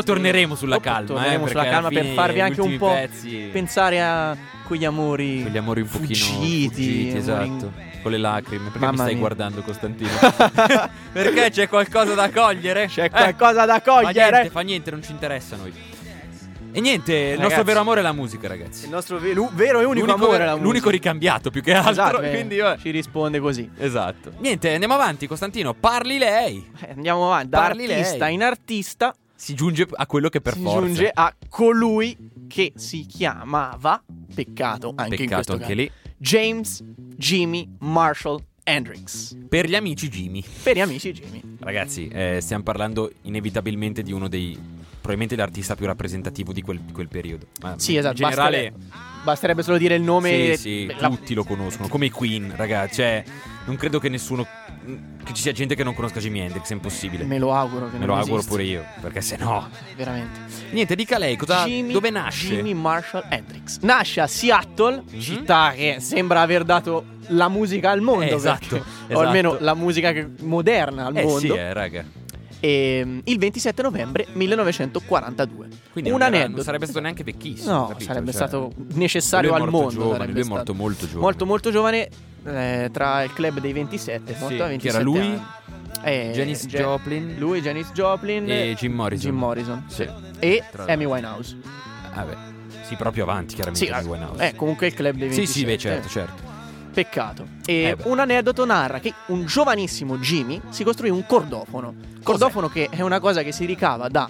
I- 0.00 0.04
torneremo 0.04 0.54
sulla 0.54 0.76
Dopo 0.76 0.88
calma, 0.88 1.06
torneremo 1.06 1.44
eh, 1.44 1.48
sulla 1.48 1.64
calma 1.64 1.88
per 1.88 2.04
farvi 2.06 2.40
anche 2.40 2.60
un 2.60 2.76
po' 2.78 2.92
pezzi- 2.92 3.48
pensare 3.52 4.00
a 4.02 4.36
quegli 4.66 4.84
amori, 4.84 5.42
Quegli 5.42 5.56
amori 5.58 5.80
un 5.82 5.88
pochino 5.88 6.14
fuggiti, 6.14 6.68
fuggiti, 6.68 7.06
amori- 7.08 7.18
esatto. 7.18 7.90
Con 8.02 8.10
le 8.10 8.18
lacrime. 8.18 8.64
Perché 8.64 8.78
mi 8.78 8.84
Mamma 8.84 8.96
stai 8.96 9.10
mia. 9.10 9.18
guardando, 9.20 9.62
Costantino? 9.62 10.10
Perché 11.12 11.50
c'è 11.50 11.68
qualcosa 11.68 12.14
da 12.14 12.30
cogliere? 12.30 12.86
C'è 12.86 13.04
Eh, 13.04 13.10
qualcosa 13.10 13.64
da 13.64 13.74
Fa 13.80 13.92
cogliere. 13.92 14.30
niente, 14.30 14.50
fa 14.50 14.60
niente, 14.60 14.90
non 14.90 15.02
ci 15.04 15.12
interessa 15.12 15.54
a 15.54 15.58
noi. 15.58 15.72
E 16.74 16.80
niente, 16.80 17.12
il 17.12 17.28
nostro 17.32 17.48
Ragazzi. 17.48 17.64
vero 17.66 17.80
amore 17.80 18.00
è 18.00 18.02
la 18.02 18.12
musica, 18.12 18.48
ragazzi. 18.48 18.84
Il 18.86 18.90
nostro 18.90 19.18
ve- 19.18 19.34
vero 19.52 19.80
e 19.80 19.84
unico 19.84 20.06
L'unico- 20.06 20.24
amore 20.24 20.42
è 20.42 20.46
la 20.46 20.52
musica. 20.52 20.66
L'unico 20.66 20.90
ricambiato 20.90 21.50
più 21.50 21.62
che 21.62 21.74
altro. 21.74 21.90
Esatto, 21.92 22.20
eh, 22.22 22.30
quindi, 22.30 22.56
vabbè. 22.58 22.80
ci 22.80 22.90
risponde 22.90 23.38
così. 23.40 23.70
Esatto. 23.78 24.32
Niente, 24.38 24.72
andiamo 24.72 24.94
avanti, 24.94 25.26
Costantino. 25.26 25.74
Parli 25.74 26.16
lei. 26.18 26.66
Eh, 26.80 26.92
Andiamo 26.96 27.26
avanti. 27.26 27.50
Da 27.50 27.58
Parli 27.58 27.92
artista 27.92 28.24
lei. 28.24 28.34
in 28.34 28.42
artista 28.42 29.14
Si 29.42 29.54
giunge 29.54 29.88
a 29.90 30.06
quello 30.06 30.28
che 30.28 30.40
per 30.40 30.54
si 30.54 30.60
forza. 30.62 30.78
giunge 30.78 31.10
a 31.12 31.34
colui 31.48 32.16
che 32.46 32.72
si 32.76 33.04
chiamava, 33.06 34.00
peccato 34.32 34.92
anche 34.94 35.14
in 35.14 35.28
Peccato 35.28 35.34
questo 35.34 35.52
anche 35.54 35.64
caso, 35.64 35.74
lì. 35.74 35.90
James 36.16 36.80
Jimmy 37.16 37.68
Marshall 37.80 38.40
Hendrix. 38.62 39.36
Per 39.48 39.66
gli 39.68 39.74
amici 39.74 40.08
Jimmy. 40.08 40.44
Per 40.62 40.76
gli 40.76 40.80
amici 40.80 41.10
Jimmy. 41.12 41.42
Ragazzi, 41.58 42.06
eh, 42.06 42.38
stiamo 42.40 42.62
parlando 42.62 43.10
inevitabilmente 43.22 44.02
di 44.04 44.12
uno 44.12 44.28
dei. 44.28 44.56
Probabilmente 45.02 45.34
l'artista 45.34 45.74
più 45.74 45.86
rappresentativo 45.86 46.52
di 46.52 46.62
quel, 46.62 46.78
di 46.78 46.92
quel 46.92 47.08
periodo. 47.08 47.46
Ma 47.62 47.74
Sì, 47.78 47.96
esatto. 47.96 48.22
In 48.22 48.28
generale, 48.28 48.70
basterebbe, 48.70 49.24
basterebbe 49.24 49.62
solo 49.64 49.76
dire 49.78 49.96
il 49.96 50.02
nome. 50.02 50.54
sì, 50.54 50.86
sì, 50.86 50.94
la- 50.96 51.08
tutti 51.08 51.34
lo 51.34 51.42
conoscono. 51.42 51.88
Come 51.88 52.06
i 52.06 52.10
Queen, 52.10 52.52
ragazzi. 52.54 52.94
Cioè, 52.94 53.24
non 53.66 53.74
credo 53.74 53.98
che 53.98 54.08
nessuno. 54.08 54.46
Che 55.24 55.32
ci 55.34 55.42
sia 55.42 55.52
gente 55.52 55.74
che 55.76 55.84
non 55.84 55.94
conosca 55.94 56.18
Jimi 56.18 56.40
Hendrix, 56.40 56.70
è 56.70 56.72
impossibile. 56.72 57.24
Me 57.24 57.38
lo 57.38 57.54
auguro 57.54 57.88
che 57.90 57.98
Me 57.98 58.06
lo 58.06 58.14
auguro 58.14 58.36
esista. 58.36 58.50
pure 58.50 58.64
io, 58.64 58.84
perché 59.00 59.20
se 59.20 59.36
no. 59.36 59.68
Veramente. 59.96 60.40
Niente, 60.72 60.96
dica 60.96 61.18
lei, 61.18 61.36
cosa, 61.36 61.64
Jimmy- 61.64 61.92
dove 61.92 62.10
nasce? 62.10 62.48
Jimmy 62.48 62.74
Marshall 62.74 63.24
Hendrix. 63.28 63.78
Nasce 63.82 64.20
a 64.20 64.26
Seattle, 64.26 65.04
Mhm. 65.08 65.20
città 65.20 65.72
che 65.76 65.98
sembra 66.00 66.40
aver 66.40 66.64
dato 66.64 67.04
la 67.28 67.48
musica 67.48 67.90
al 67.90 68.00
mondo. 68.00 68.24
Eh, 68.24 68.34
esatto, 68.34 68.76
esatto. 68.76 68.84
O 69.14 69.20
almeno 69.20 69.56
la 69.60 69.74
musica 69.74 70.10
che- 70.12 70.28
moderna 70.40 71.06
al 71.06 71.16
Eh 71.16 71.22
mondo. 71.22 71.38
sì, 71.38 71.48
eh, 71.48 71.72
raga. 71.72 72.04
E, 72.58 73.20
il 73.24 73.38
27 73.38 73.82
novembre 73.82 74.26
1942. 74.32 75.68
Quindi 75.92 76.10
un 76.10 76.18
non, 76.18 76.26
era- 76.26 76.36
aneddoto. 76.36 76.56
non 76.56 76.64
sarebbe 76.64 76.84
stato 76.86 77.00
neanche 77.00 77.24
vecchissimo. 77.24 77.72
No, 77.72 77.86
capito? 77.88 78.04
sarebbe 78.12 78.32
Cioè, 78.32 78.46
stato 78.48 78.72
necessario 78.94 79.52
al 79.54 79.68
mondo. 79.68 79.90
giovane, 79.90 80.26
lui 80.26 80.40
è 80.40 80.44
stato. 80.44 80.54
morto 80.56 80.74
molto 80.74 81.06
giovane. 81.06 81.20
Molto, 81.22 81.46
molto 81.46 81.70
giovane. 81.70 82.08
Eh, 82.44 82.88
tra 82.92 83.22
il 83.22 83.32
club 83.32 83.60
dei 83.60 83.72
27, 83.72 84.36
morto 84.38 84.54
Sì, 84.54 84.60
a 84.60 84.64
chi 84.64 84.70
27 84.70 84.94
era 84.96 85.04
lui? 85.04 85.18
anni. 85.20 85.42
Eh, 86.04 86.30
Janis 86.34 86.66
Ja- 86.66 86.78
Joplin. 86.80 87.36
Lui, 87.38 87.60
Janis 87.60 87.90
Joplin 87.92 88.50
E 88.50 88.74
Jim 88.74 88.92
Morrison. 88.92 89.30
Jim 89.30 89.38
Morrison, 89.38 89.84
Sì. 89.88 90.08
E 90.40 90.64
Amy 90.88 91.04
Winehouse. 91.04 91.56
Vabbè. 92.14 92.36
Sì, 92.82 92.96
proprio 92.96 93.22
avanti, 93.22 93.54
chiaramente. 93.54 93.86
Sì, 93.86 93.92
Amy 93.92 94.04
eh, 94.06 94.08
Winehouse. 94.08 94.46
eh, 94.48 94.54
comunque 94.56 94.88
il 94.88 94.94
club 94.94 95.12
dei 95.16 95.28
27. 95.28 95.46
sì, 95.46 95.58
sì, 95.60 95.64
beh, 95.64 95.78
certo, 95.78 96.08
certo. 96.08 96.50
Peccato. 96.92 97.46
E 97.64 97.82
Eh 97.82 97.96
beh. 97.96 98.02
un 98.06 98.18
aneddoto 98.18 98.66
narra 98.66 98.98
che 99.00 99.14
un 99.26 99.46
giovanissimo 99.46 100.18
Jimmy 100.18 100.60
si 100.70 100.84
costruì 100.84 101.08
un 101.10 101.24
cordofono. 101.24 101.94
Cordofono 102.22 102.68
che 102.68 102.88
è 102.90 103.00
una 103.00 103.18
cosa 103.20 103.42
che 103.42 103.52
si 103.52 103.64
ricava 103.64 104.08
da 104.08 104.28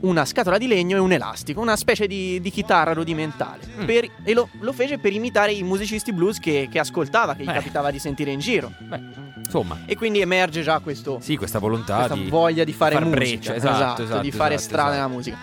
una 0.00 0.24
scatola 0.24 0.58
di 0.58 0.66
legno 0.66 0.96
e 0.96 1.00
un 1.00 1.12
elastico, 1.12 1.60
una 1.60 1.76
specie 1.76 2.06
di, 2.06 2.40
di 2.40 2.50
chitarra 2.50 2.92
rudimentale. 2.92 3.60
Mm. 3.80 3.84
Per- 3.84 4.10
e 4.24 4.34
lo, 4.34 4.48
lo 4.60 4.72
fece 4.72 4.98
per 4.98 5.12
imitare 5.12 5.52
i 5.52 5.62
musicisti 5.62 6.12
blues 6.12 6.38
che, 6.38 6.68
che 6.70 6.78
ascoltava, 6.78 7.34
che 7.34 7.44
gli 7.44 7.48
Eh. 7.48 7.52
capitava 7.54 7.90
di 7.90 7.98
sentire 7.98 8.30
in 8.30 8.38
giro. 8.38 8.72
Beh, 8.78 9.00
insomma. 9.44 9.78
E 9.86 9.96
quindi 9.96 10.20
emerge 10.20 10.62
già 10.62 10.78
questo, 10.80 11.18
Sì, 11.20 11.36
questa 11.36 11.58
volontà 11.58 11.96
questa 11.96 12.14
di 12.14 12.28
voglia 12.28 12.64
di 12.64 12.72
fare 12.72 12.94
far 12.94 13.04
musica, 13.04 13.18
breccia, 13.24 13.54
esatto, 13.54 14.02
esatto, 14.02 14.20
di 14.20 14.30
fare 14.30 14.54
esatto, 14.54 14.68
strada 14.68 14.90
esatto. 14.90 15.02
nella 15.06 15.14
musica. 15.14 15.38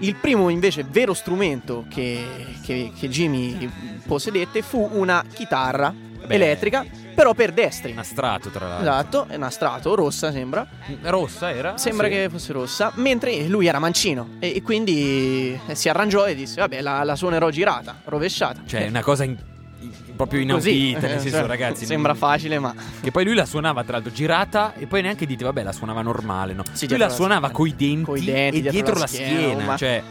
Il 0.00 0.16
primo 0.16 0.48
invece 0.48 0.84
vero 0.88 1.14
strumento 1.14 1.84
che, 1.88 2.26
che- 2.62 2.90
che 2.98 3.08
Jimmy 3.08 3.70
possedette 4.04 4.62
fu 4.62 4.88
una 4.92 5.24
chitarra 5.32 5.94
Beh. 6.26 6.34
elettrica, 6.34 6.84
però 7.14 7.34
per 7.34 7.52
destri. 7.52 7.92
Un 7.96 8.04
strato, 8.04 8.48
tra 8.50 8.66
l'altro. 8.66 8.88
Esatto, 8.90 9.26
è 9.28 9.36
una 9.36 9.50
strato 9.50 9.94
rossa 9.94 10.32
sembra. 10.32 10.66
Rossa 11.02 11.50
era? 11.52 11.76
Sembra 11.76 12.06
Sì. 12.06 12.12
che 12.12 12.28
fosse 12.30 12.52
rossa, 12.52 12.92
mentre 12.96 13.46
lui 13.48 13.66
era 13.66 13.78
mancino 13.78 14.30
e, 14.38 14.54
e 14.56 14.62
quindi 14.62 15.58
eh, 15.66 15.74
si 15.74 15.88
arrangiò 15.88 16.26
e 16.26 16.34
disse 16.34 16.60
vabbè 16.60 16.80
la, 16.80 17.02
la 17.04 17.16
suonerò 17.16 17.50
girata, 17.50 17.96
rovesciata. 18.04 18.62
Cioè, 18.66 18.88
una 18.88 19.02
cosa 19.02 19.24
in- 19.24 19.36
in- 19.80 19.90
proprio 20.16 20.44
Così, 20.54 20.70
inaudita, 20.90 21.06
nel 21.06 21.16
eh, 21.16 21.20
senso, 21.20 21.36
cioè, 21.38 21.46
ragazzi. 21.46 21.84
Sembra 21.86 22.12
non- 22.12 22.20
facile 22.20 22.58
ma... 22.58 22.74
Che 23.00 23.10
poi 23.10 23.24
lui 23.24 23.34
la 23.34 23.46
suonava, 23.46 23.82
tra 23.82 23.92
l'altro, 23.94 24.12
girata 24.12 24.74
e 24.74 24.86
poi 24.86 25.02
neanche 25.02 25.26
dite, 25.26 25.44
vabbè, 25.44 25.62
la 25.62 25.72
suonava 25.72 26.02
normale, 26.02 26.52
no? 26.54 26.62
Sì, 26.72 26.88
lui 26.88 26.98
la 26.98 27.06
la 27.06 27.12
suonava 27.12 27.48
schiena. 27.48 27.58
coi 27.58 27.74
denti, 27.76 28.04
Coi 28.04 28.24
denti, 28.24 28.56
e 28.58 28.60
dietro 28.60 28.70
dietro 28.72 28.94
la 28.94 29.00
la 29.00 29.06
schiena, 29.06 29.30
schiena, 29.40 29.64
ma- 29.64 29.76
cioè... 29.76 30.02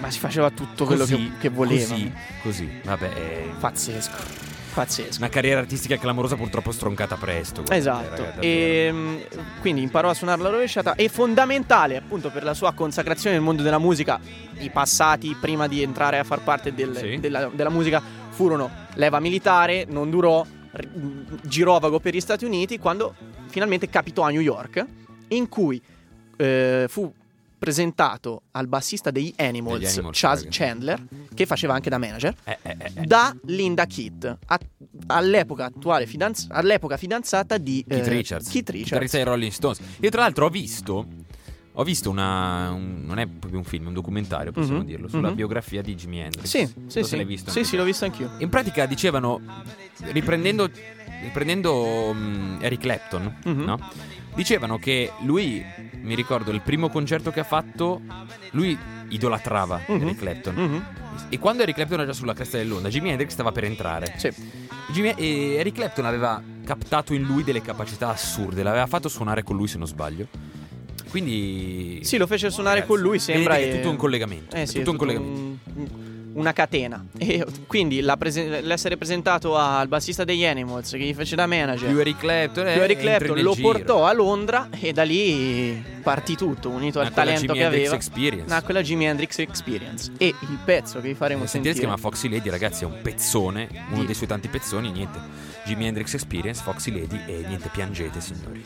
Ma 0.00 0.10
si 0.12 0.20
faceva 0.20 0.48
tutto 0.50 0.84
quello 0.84 1.00
così, 1.02 1.16
che, 1.16 1.30
che 1.40 1.48
voleva. 1.48 1.88
Così, 1.92 2.12
così, 2.42 2.80
vabbè... 2.84 3.10
eh, 3.16 3.50
Pazzesco. 3.58 4.47
Pazzesco. 4.78 5.18
Una 5.18 5.28
carriera 5.28 5.60
artistica 5.60 5.96
clamorosa, 5.96 6.36
purtroppo 6.36 6.70
stroncata 6.70 7.16
presto. 7.16 7.62
Esatto, 7.68 8.22
ragazzi, 8.22 8.38
e 8.40 8.88
mm, 8.92 9.16
quindi 9.60 9.82
imparò 9.82 10.10
a 10.10 10.14
suonare 10.14 10.40
la 10.42 10.50
rovesciata 10.50 10.94
e 10.94 11.08
fondamentale 11.08 11.96
appunto 11.96 12.30
per 12.30 12.44
la 12.44 12.54
sua 12.54 12.72
consacrazione 12.72 13.36
nel 13.36 13.44
mondo 13.44 13.62
della 13.62 13.78
musica. 13.78 14.20
I 14.58 14.70
passati 14.70 15.36
prima 15.40 15.66
di 15.66 15.82
entrare 15.82 16.18
a 16.18 16.24
far 16.24 16.42
parte 16.42 16.72
del- 16.74 16.96
Sì. 16.96 17.18
della, 17.18 17.50
della 17.52 17.70
musica 17.70 18.00
furono 18.30 18.70
leva 18.94 19.18
militare, 19.20 19.84
non 19.88 20.10
durò, 20.10 20.44
girovago 21.42 21.98
per 21.98 22.14
gli 22.14 22.20
Stati 22.20 22.44
Uniti 22.44 22.78
quando 22.78 23.14
finalmente 23.46 23.88
capitò 23.88 24.22
a 24.22 24.30
New 24.30 24.40
York 24.40 24.84
in 25.28 25.48
cui 25.48 25.80
eh, 26.36 26.84
fu 26.88 27.12
presentato 27.58 28.42
al 28.52 28.68
bassista 28.68 29.10
degli 29.10 29.32
Animals, 29.36 29.78
Degli 29.80 29.88
Animals, 29.94 30.20
Chaz 30.20 30.38
raga. 30.44 30.50
Chandler, 30.52 31.04
che 31.34 31.46
faceva 31.46 31.74
anche 31.74 31.90
da 31.90 31.98
manager 31.98 32.34
Eh, 32.44 32.58
eh, 32.62 32.76
eh, 32.78 32.92
eh. 32.94 33.00
da 33.02 33.34
Linda 33.46 33.86
a- 34.46 34.60
all'epoca 35.08 35.64
attuale 35.64 36.06
fidanz- 36.06 36.46
all'epoca 36.50 36.96
fidanzata 36.96 37.58
di 37.58 37.84
Keith 37.86 38.06
eh, 38.06 38.10
Richards. 38.10 38.48
Keith 38.50 38.70
Richards. 38.70 39.12
Dei 39.12 39.24
Rolling 39.24 39.52
Stones. 39.52 39.80
Io 40.00 40.10
tra 40.10 40.22
l'altro 40.22 40.46
ho 40.46 40.50
visto 40.50 41.06
ho 41.72 41.84
visto 41.84 42.10
una 42.10 42.70
un- 42.72 43.04
non 43.06 43.18
è 43.20 43.26
proprio 43.28 43.60
un 43.60 43.64
film, 43.64 43.84
è 43.84 43.86
un 43.88 43.94
documentario, 43.94 44.50
possiamo 44.50 44.80
Mhm, 44.80 44.84
dirlo, 44.84 45.06
sulla 45.08 45.28
mhm. 45.28 45.36
biografia 45.36 45.80
di 45.80 45.94
Jimi 45.94 46.18
Hendrix. 46.18 46.44
Sì, 46.46 46.66
sì, 46.88 47.00
so 47.00 47.04
sì. 47.04 47.16
l'hai 47.16 47.24
visto. 47.24 47.50
Sì, 47.52 47.58
anche 47.58 47.70
sì, 47.70 47.76
l'ho 47.76 47.84
visto 47.84 48.04
anch'io. 48.04 48.30
In 48.38 48.48
pratica 48.48 48.84
dicevano 48.86 49.40
riprendendo 50.10 50.68
riprendendo 51.22 52.12
mm, 52.14 52.58
Eric 52.62 52.80
Clapton, 52.80 53.36
Mhm. 53.44 53.62
no? 53.64 53.78
Dicevano 54.38 54.78
che 54.78 55.10
lui 55.22 55.64
mi 56.00 56.14
ricordo 56.14 56.52
il 56.52 56.60
primo 56.60 56.88
concerto 56.90 57.32
che 57.32 57.40
ha 57.40 57.44
fatto 57.44 58.00
lui 58.52 58.78
idolatrava 59.08 59.80
Mhm. 59.88 60.00
Eric 60.02 60.16
Clapton. 60.18 60.54
Mhm. 60.54 60.86
E 61.28 61.38
quando 61.40 61.62
Eric 61.64 61.74
Clapton 61.74 61.98
era 61.98 62.06
già 62.08 62.12
sulla 62.16 62.34
cresta 62.34 62.56
dell'onda, 62.56 62.88
Jimi 62.88 63.10
Hendrix 63.10 63.30
stava 63.32 63.50
per 63.50 63.64
entrare. 63.64 64.14
Sì. 64.16 64.30
Jimi- 64.92 65.12
e 65.16 65.54
Eric 65.56 65.74
Clapton 65.74 66.06
aveva 66.06 66.40
captato 66.64 67.14
in 67.14 67.22
lui 67.22 67.42
delle 67.42 67.60
capacità 67.62 68.10
assurde, 68.10 68.62
l'aveva 68.62 68.86
fatto 68.86 69.08
suonare 69.08 69.42
con 69.42 69.56
lui 69.56 69.66
se 69.66 69.76
non 69.76 69.88
sbaglio. 69.88 70.28
Quindi 71.10 71.98
Sì, 72.04 72.16
lo 72.16 72.28
fece 72.28 72.48
suonare 72.50 72.76
Ragazzi, 72.80 72.92
con 72.94 73.02
lui, 73.02 73.18
sembra 73.18 73.56
è 73.56 73.74
tutto 73.74 73.90
un 73.90 73.96
collegamento. 73.96 74.54
Eh 74.54 74.62
è 74.62 74.66
sì, 74.66 74.78
tutto 74.84 74.90
è 74.90 74.92
un 74.92 74.98
tutto 74.98 75.12
collegamento. 75.12 75.40
un- 75.74 76.07
una 76.34 76.52
catena. 76.52 77.04
E 77.18 77.44
quindi 77.66 78.04
prese- 78.18 78.60
l'essere 78.60 78.96
presentato 78.96 79.56
al 79.56 79.86
bassista 79.88 80.24
degli 80.24 80.44
Animals 80.46 80.90
che 80.90 80.98
gli 80.98 81.14
fece 81.14 81.36
da 81.36 81.46
manager. 81.46 81.90
Eric 81.98 82.18
Clapton, 82.18 82.66
eh, 82.66 82.72
Eric 82.74 82.98
entri 82.98 83.04
Clapton 83.06 83.42
lo 83.42 83.52
giro. 83.52 83.70
portò 83.70 84.06
a 84.06 84.12
Londra 84.12 84.68
e 84.70 84.92
da 84.92 85.02
lì 85.02 85.82
partì 86.02 86.36
tutto, 86.36 86.70
unito 86.70 87.00
al 87.00 87.06
Nacque 87.06 87.22
talento 87.24 87.52
che 87.52 87.60
Hendrix 87.60 87.80
aveva. 87.80 87.94
Experience. 87.96 88.48
Nacque 88.48 88.72
la 88.72 88.82
Jimi 88.82 89.04
Hendrix 89.06 89.38
Experience. 89.38 90.12
E 90.16 90.26
il 90.28 90.58
pezzo 90.64 91.00
che 91.00 91.08
vi 91.08 91.14
faremo 91.14 91.44
Eh, 91.44 91.46
Sentire 91.46 91.74
sentire 91.74 91.74
si 91.74 91.80
chiama 91.80 91.96
Foxy 91.96 92.28
Lady, 92.30 92.48
ragazzi, 92.50 92.84
è 92.84 92.86
un 92.86 92.98
pezzone, 93.02 93.68
uno 93.90 94.04
dei 94.04 94.14
suoi 94.14 94.28
tanti 94.28 94.48
pezzoni, 94.48 94.90
niente. 94.90 95.18
Jimi 95.64 95.86
Hendrix 95.86 96.14
Experience, 96.14 96.62
Foxy 96.62 96.92
Lady 96.92 97.20
e 97.26 97.44
niente, 97.46 97.68
piangete, 97.68 98.20
signori. 98.20 98.62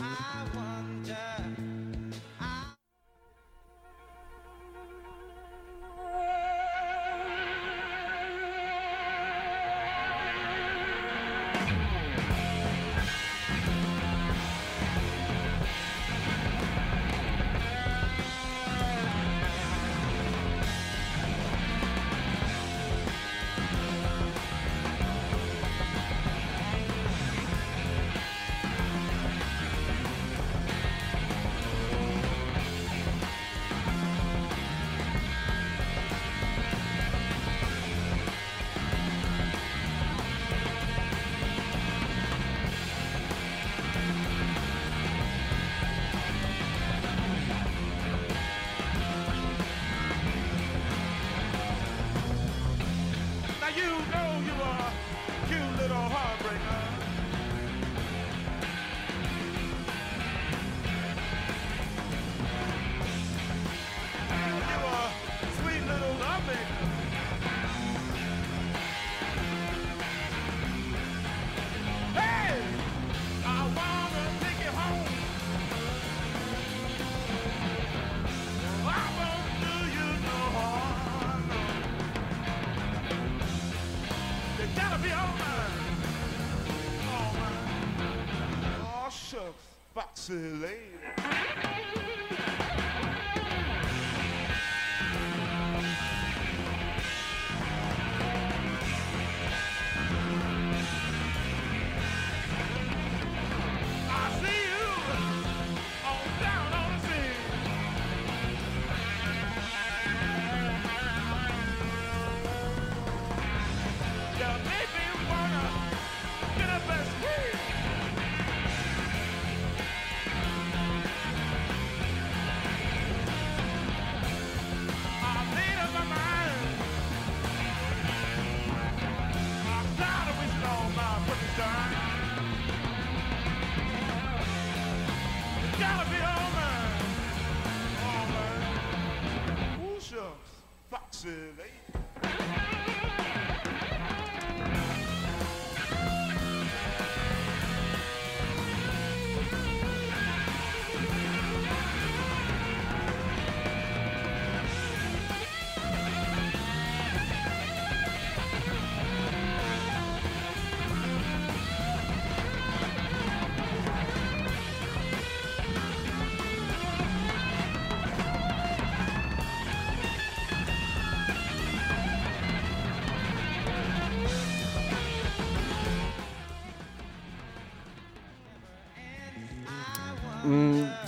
Foxy 90.33 90.91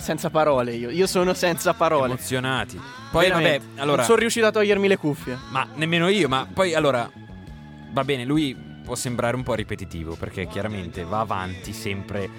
senza 0.05 0.29
parole 0.29 0.73
io. 0.73 0.89
Io 0.89 1.07
sono 1.07 1.33
senza 1.33 1.73
parole. 1.73 2.05
Emozionati. 2.13 2.79
Poi 3.11 3.27
Veramente. 3.27 3.57
vabbè, 3.65 3.81
allora 3.81 3.97
Non 3.97 4.05
sono 4.05 4.19
riuscito 4.19 4.45
a 4.45 4.51
togliermi 4.51 4.87
le 4.87 4.97
cuffie. 4.97 5.37
Ma 5.49 5.67
nemmeno 5.73 6.07
io, 6.07 6.29
ma 6.29 6.47
poi 6.51 6.73
allora 6.73 7.09
va 7.91 8.03
bene, 8.03 8.23
lui 8.23 8.55
può 8.83 8.95
sembrare 8.95 9.35
un 9.35 9.41
po' 9.43 9.55
ripetitivo 9.55 10.15
perché 10.15 10.47
chiaramente 10.47 11.03
va 11.03 11.21
avanti 11.21 11.73
sempre 11.73 12.29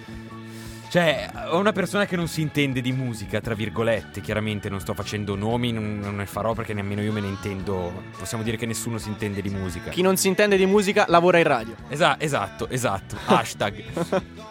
Cioè, 0.89 1.29
ho 1.51 1.59
una 1.59 1.73
persona 1.73 2.07
che 2.07 2.15
non 2.15 2.29
si 2.29 2.41
intende 2.41 2.81
di 2.81 2.93
musica, 2.93 3.41
tra 3.41 3.55
virgolette. 3.55 4.21
Chiaramente 4.21 4.69
non 4.69 4.79
sto 4.81 4.95
facendo 4.95 5.35
nomi, 5.35 5.73
non, 5.73 5.99
non 5.99 6.15
ne 6.17 6.27
farò 6.27 6.53
perché 6.55 6.73
nemmeno 6.75 7.03
io 7.03 7.13
me 7.13 7.21
ne 7.21 7.27
intendo. 7.27 8.05
Possiamo 8.17 8.45
dire 8.45 8.57
che 8.57 8.67
nessuno 8.67 8.97
si 8.99 9.09
intende 9.09 9.43
di 9.43 9.51
musica. 9.51 9.91
Chi 9.91 10.03
non 10.03 10.17
si 10.17 10.29
intende 10.29 10.57
di 10.57 10.65
musica 10.65 11.05
lavora 11.09 11.39
in 11.39 11.45
radio. 11.45 11.75
Esa- 11.89 12.19
esatto, 12.21 12.69
esatto. 12.69 13.17
Hashtag. 13.27 13.83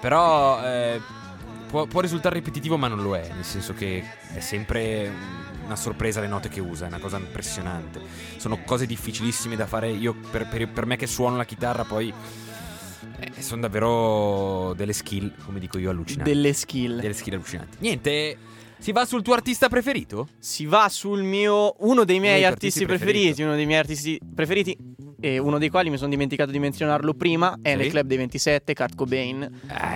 Però 0.01 0.61
eh, 0.65 0.99
può, 1.67 1.85
può 1.85 2.01
risultare 2.01 2.35
ripetitivo, 2.35 2.77
ma 2.77 2.87
non 2.87 3.01
lo 3.01 3.15
è. 3.15 3.27
Nel 3.33 3.43
senso 3.45 3.73
che 3.73 4.03
è 4.33 4.39
sempre 4.39 5.11
una 5.65 5.75
sorpresa 5.75 6.21
le 6.21 6.27
note 6.27 6.49
che 6.49 6.59
usa, 6.59 6.85
è 6.85 6.87
una 6.87 6.99
cosa 6.99 7.17
impressionante. 7.17 7.99
Sono 8.37 8.61
cose 8.63 8.85
difficilissime 8.85 9.55
da 9.55 9.65
fare. 9.65 9.89
Io, 9.89 10.13
per, 10.31 10.47
per- 10.47 10.69
per 10.69 10.85
me 10.85 10.95
che 10.95 11.07
suono 11.07 11.37
la 11.37 11.45
chitarra, 11.45 11.83
poi. 11.83 12.13
eh, 13.19 13.41
sono 13.41 13.61
davvero 13.61 14.73
delle 14.75 14.93
skill, 14.93 15.33
come 15.45 15.59
dico 15.59 15.77
io, 15.77 15.89
allucinanti. 15.89 16.31
Delle 16.31 16.53
skill. 16.53 16.99
Delle 16.99 17.13
skill 17.13 17.33
allucinanti. 17.33 17.77
Niente. 17.79 18.37
Si 18.77 18.91
va 18.91 19.05
sul 19.05 19.21
tuo 19.23 19.33
artista 19.33 19.67
preferito? 19.69 20.27
Si 20.37 20.65
va 20.65 20.87
sul 20.89 21.23
mio. 21.23 21.75
Uno 21.79 22.03
dei 22.03 22.19
miei 22.19 22.39
tuoi 22.41 22.45
artisti, 22.51 22.83
artisti 22.83 22.85
preferiti. 22.85 23.17
preferiti. 23.19 23.41
Uno 23.43 23.55
dei 23.55 23.65
miei 23.65 23.79
artisti 23.79 24.19
preferiti. 24.35 24.77
E 25.25 25.39
uno 25.39 25.57
dei 25.57 25.69
quali 25.69 25.89
mi 25.89 25.97
sono 25.97 26.11
dimenticato 26.11 26.51
di 26.51 26.59
menzionarlo 26.59 27.15
prima. 27.15 27.57
È 27.59 27.71
Sì. 27.71 27.75
nel 27.77 27.89
club 27.89 28.05
dei 28.05 28.17
27, 28.17 28.75
Kurt 28.75 28.93
Cobain. 28.95 29.49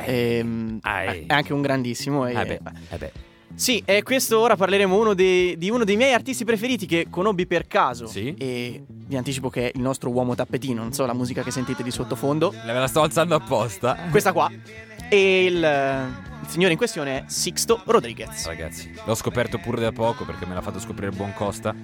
Ehm, 0.06 0.80
Ai. 0.82 1.26
È 1.28 1.34
anche 1.34 1.54
un 1.54 1.62
grandissimo. 1.62 2.26
e- 2.26 2.32
Eh 2.34 2.46
beh, 2.46 2.60
eh 2.90 2.98
beh. 2.98 3.12
Sì, 3.54 3.82
e 3.86 4.02
questo 4.02 4.40
ora 4.40 4.56
parleremo 4.56 4.98
uno 4.98 5.14
dei- 5.14 5.56
di 5.58 5.70
uno 5.70 5.84
dei 5.84 5.98
miei 5.98 6.14
artisti 6.14 6.46
preferiti 6.46 6.88
che 6.88 7.08
conobbi 7.12 7.46
per 7.46 7.68
caso. 7.68 8.08
Sì. 8.08 8.34
E 8.40 8.84
vi 8.88 9.18
anticipo 9.18 9.50
che 9.52 9.68
è 9.68 9.72
il 9.76 9.82
nostro 9.82 10.10
uomo 10.10 10.34
tappetino, 10.34 10.82
non 10.82 10.94
so 10.94 11.06
la 11.06 11.14
musica 11.14 11.44
che 11.44 11.52
sentite 11.52 11.84
di 11.84 11.92
sottofondo. 11.92 12.52
Me 12.66 12.74
la 12.74 12.88
sto 12.88 13.02
alzando 13.02 13.36
apposta. 13.36 13.98
Questa 14.10 14.32
qua. 14.32 14.50
E 15.10 15.46
il, 15.46 15.56
il 15.58 16.48
signore 16.48 16.72
in 16.72 16.78
questione 16.78 17.18
è 17.18 17.24
Sixto 17.28 17.82
Rodriguez. 17.86 18.46
Ragazzi, 18.48 18.92
l'ho 19.06 19.16
scoperto 19.16 19.58
pure 19.60 19.82
da 19.82 19.92
poco 19.92 20.26
perché 20.26 20.46
me 20.48 20.54
l'ha 20.56 20.62
fatto 20.62 20.80
scoprire 20.80 21.12
il 21.12 21.16
buon 21.18 21.34
Costa. 21.34 21.76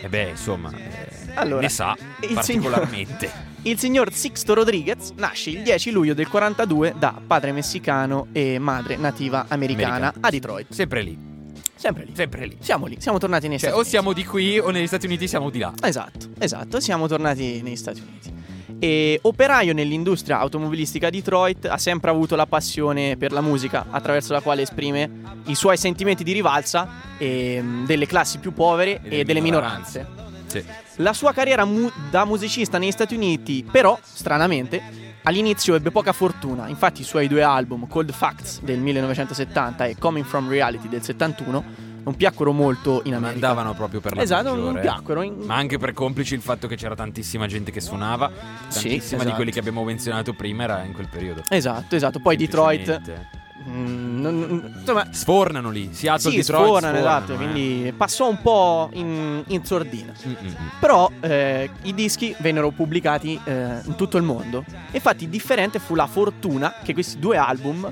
E 0.00 0.08
beh, 0.08 0.30
insomma, 0.30 0.70
eh, 0.74 1.21
Allora, 1.34 1.60
ne 1.62 1.68
sa 1.68 1.96
il 2.22 2.34
particolarmente. 2.34 3.50
Il 3.64 3.78
signor 3.78 4.12
Sixto 4.12 4.54
Rodriguez 4.54 5.12
nasce 5.14 5.50
il 5.50 5.62
10 5.62 5.92
luglio 5.92 6.14
del 6.14 6.26
42 6.28 6.94
da 6.98 7.14
padre 7.24 7.52
messicano 7.52 8.26
e 8.32 8.58
madre 8.58 8.96
nativa 8.96 9.44
americana 9.46 9.86
Americana. 10.08 10.12
a 10.20 10.30
Detroit. 10.30 10.72
Sempre 10.72 11.02
lì, 11.02 11.16
Sempre 11.76 12.04
lì. 12.06 12.12
sempre 12.12 12.46
lì. 12.46 12.56
Siamo 12.58 12.86
lì, 12.86 12.96
siamo 12.98 13.18
tornati 13.18 13.46
negli 13.46 13.58
Cioè, 13.60 13.68
Stati 13.70 13.74
o 13.74 13.76
Uniti. 13.82 13.90
siamo 13.90 14.12
di 14.12 14.24
qui 14.24 14.58
o 14.58 14.70
negli 14.70 14.86
Stati 14.88 15.06
Uniti 15.06 15.28
siamo 15.28 15.48
di 15.48 15.60
là. 15.60 15.72
Esatto, 15.80 16.30
esatto, 16.40 16.80
siamo 16.80 17.06
tornati 17.06 17.62
negli 17.62 17.76
Stati 17.76 18.00
Uniti. 18.00 18.34
E 18.80 19.20
operaio 19.22 19.72
nell'industria 19.72 20.40
automobilistica 20.40 21.06
a 21.06 21.10
Detroit, 21.10 21.66
ha 21.66 21.78
sempre 21.78 22.10
avuto 22.10 22.34
la 22.34 22.46
passione 22.46 23.16
per 23.16 23.30
la 23.30 23.40
musica, 23.42 23.86
attraverso 23.90 24.32
la 24.32 24.40
quale 24.40 24.62
esprime 24.62 25.08
i 25.44 25.54
suoi 25.54 25.76
sentimenti 25.76 26.24
di 26.24 26.32
rivalsa 26.32 26.88
ehm, 27.16 27.86
delle 27.86 28.06
classi 28.06 28.38
più 28.38 28.52
povere 28.52 28.96
e, 29.04 29.08
delle 29.08 29.24
delle 29.24 29.40
minoranze. 29.40 30.04
minoranze. 30.08 30.30
Sì. 30.48 30.64
La 30.96 31.12
sua 31.12 31.32
carriera 31.32 31.64
mu- 31.64 31.90
da 32.10 32.24
musicista 32.24 32.78
negli 32.78 32.90
Stati 32.90 33.14
Uniti, 33.14 33.64
però, 33.68 33.98
stranamente, 34.02 34.82
all'inizio 35.22 35.74
ebbe 35.74 35.90
poca 35.90 36.12
fortuna. 36.12 36.68
Infatti, 36.68 37.00
i 37.00 37.04
suoi 37.04 37.28
due 37.28 37.42
album, 37.42 37.86
Cold 37.88 38.12
Facts 38.12 38.60
del 38.60 38.78
1970 38.78 39.86
e 39.86 39.96
Coming 39.98 40.24
from 40.24 40.48
Reality 40.48 40.88
del 40.88 41.02
71, 41.02 41.90
non 42.04 42.14
piacquero 42.16 42.52
molto 42.52 43.00
in 43.04 43.12
Non 43.12 43.22
America. 43.24 43.46
andavano 43.48 43.74
proprio 43.74 44.00
per 44.00 44.16
la 44.16 44.22
Esatto, 44.22 44.48
non 44.54 44.58
maggiore. 44.58 44.80
piacquero. 44.80 45.22
in- 45.22 45.34
Ma 45.44 45.54
anche 45.54 45.78
per 45.78 45.92
complici 45.92 46.34
il 46.34 46.40
fatto 46.42 46.66
che 46.66 46.76
c'era 46.76 46.94
tantissima 46.94 47.46
gente 47.46 47.70
che 47.70 47.80
suonava. 47.80 48.30
Sì, 48.68 48.80
Tantissima 48.88 49.16
di 49.18 49.22
esatto. 49.22 49.34
quelli 49.36 49.50
che 49.52 49.58
abbiamo 49.60 49.84
menzionato 49.84 50.34
prima 50.34 50.64
era 50.64 50.82
in 50.82 50.92
quel 50.92 51.08
periodo. 51.08 51.42
Esatto, 51.48 51.94
esatto. 51.96 52.18
Poi 52.20 52.36
Detroit. 52.36 53.00
Mm, 53.68 54.20
non- 54.20 54.72
insomma, 54.78 55.06
Sfornano 55.10 55.70
lì. 55.70 55.90
Seattle, 55.92 56.30
sì, 56.30 56.36
Detroit. 56.38 56.64
sfornano, 56.64 56.98
esatto. 56.98 57.32
eh. 57.32 57.36
Quindi 57.36 57.92
passò 57.96 58.28
un 58.28 58.40
po' 58.40 58.88
in, 58.94 59.42
in 59.46 59.64
sordina. 59.64 60.12
Mm, 60.26 60.30
mm, 60.30 60.46
mm. 60.46 60.54
Però 60.80 61.10
eh, 61.20 61.70
i 61.82 61.94
dischi 61.94 62.34
vennero 62.38 62.70
pubblicati 62.70 63.38
eh, 63.44 63.80
in 63.84 63.94
tutto 63.96 64.16
il 64.16 64.22
mondo. 64.24 64.64
Infatti, 64.90 65.28
differente 65.28 65.78
fu 65.78 65.94
la 65.94 66.06
fortuna 66.06 66.74
che 66.82 66.92
questi 66.92 67.18
due 67.18 67.36
album 67.36 67.90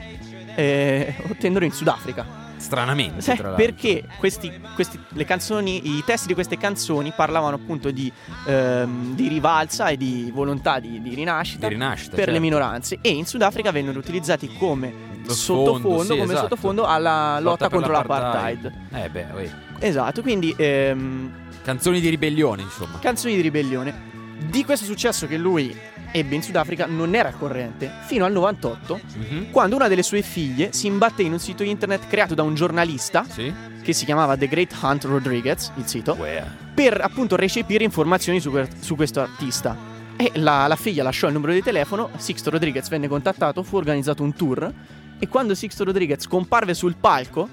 eh, 0.54 1.14
ottennero 1.30 1.64
in 1.64 1.72
Sudafrica. 1.72 2.38
Stranamente, 2.60 3.22
Sì, 3.22 3.34
perché 3.56 4.04
questi, 4.18 4.52
questi- 4.74 5.00
le 5.14 5.24
canzoni, 5.24 5.96
i 5.96 6.02
testi 6.04 6.26
di 6.26 6.34
queste 6.34 6.58
canzoni 6.58 7.10
parlavano 7.16 7.56
appunto 7.56 7.90
di, 7.90 8.12
ehm, 8.46 9.14
di 9.14 9.28
rivalsa 9.28 9.88
e 9.88 9.96
di 9.96 10.30
volontà 10.30 10.78
di, 10.78 11.00
di 11.00 11.14
rinascita, 11.14 11.68
Di 11.68 11.72
rinascita, 11.72 12.10
per 12.16 12.26
le 12.26 12.32
certo. 12.32 12.40
minoranze 12.40 12.98
e 13.00 13.08
in 13.08 13.24
Sudafrica 13.24 13.70
vennero 13.70 13.98
utilizzati 13.98 14.52
come 14.58 14.92
Sottofondo, 15.34 16.02
sì, 16.02 16.08
come 16.18 16.22
esatto. 16.32 16.38
sottofondo 16.48 16.84
alla 16.86 17.38
lotta, 17.40 17.68
per 17.68 17.78
contro 17.78 17.92
l'apartheid. 17.92 18.72
Eh 18.92 19.08
beh, 19.08 19.26
oi. 19.34 19.50
Esatto, 19.78 20.22
quindi 20.22 20.54
ehm, 20.56 21.32
Canzoni 21.62 22.00
di 22.00 22.08
ribellione, 22.08 22.62
insomma. 22.62 22.98
canzoni 23.00 23.34
di 23.34 23.40
ribellione. 23.40 24.08
Di 24.48 24.64
questo 24.64 24.84
successo 24.86 25.26
che 25.26 25.36
lui 25.36 25.76
ebbe 26.12 26.34
in 26.34 26.42
Sudafrica 26.42 26.86
non 26.86 27.14
era 27.14 27.30
corrente 27.32 27.90
fino 28.06 28.24
al 28.24 28.32
98, 28.32 28.98
Mhm. 29.14 29.50
quando 29.50 29.76
una 29.76 29.86
delle 29.86 30.02
sue 30.02 30.22
figlie 30.22 30.72
si 30.72 30.86
imbatté 30.86 31.22
in 31.22 31.32
un 31.32 31.38
sito 31.38 31.62
internet 31.62 32.08
creato 32.08 32.34
da 32.34 32.42
un 32.42 32.54
giornalista 32.54 33.24
Sì? 33.28 33.52
che 33.82 33.92
si 33.92 34.04
chiamava 34.06 34.36
The 34.36 34.48
Great 34.48 34.74
Hunt 34.80 35.04
Rodriguez, 35.04 35.70
il 35.76 35.86
sito, 35.86 36.16
Uè. 36.18 36.42
per 36.74 37.00
appunto 37.00 37.36
recepire 37.36 37.84
informazioni 37.84 38.40
su, 38.40 38.50
su 38.80 38.96
questo 38.96 39.20
artista. 39.20 39.76
E 40.16 40.32
la, 40.34 40.66
la 40.66 40.76
figlia 40.76 41.02
lasciò 41.02 41.28
il 41.28 41.32
numero 41.34 41.52
di 41.52 41.62
telefono, 41.62 42.10
Sixto 42.16 42.50
Rodriguez 42.50 42.88
venne 42.88 43.06
contattato, 43.08 43.62
fu 43.62 43.76
organizzato 43.76 44.22
un 44.22 44.34
tour 44.34 44.70
e 45.20 45.28
quando 45.28 45.54
Sixto 45.54 45.84
Rodriguez 45.84 46.26
comparve 46.26 46.74
sul 46.74 46.96
palco, 46.96 47.48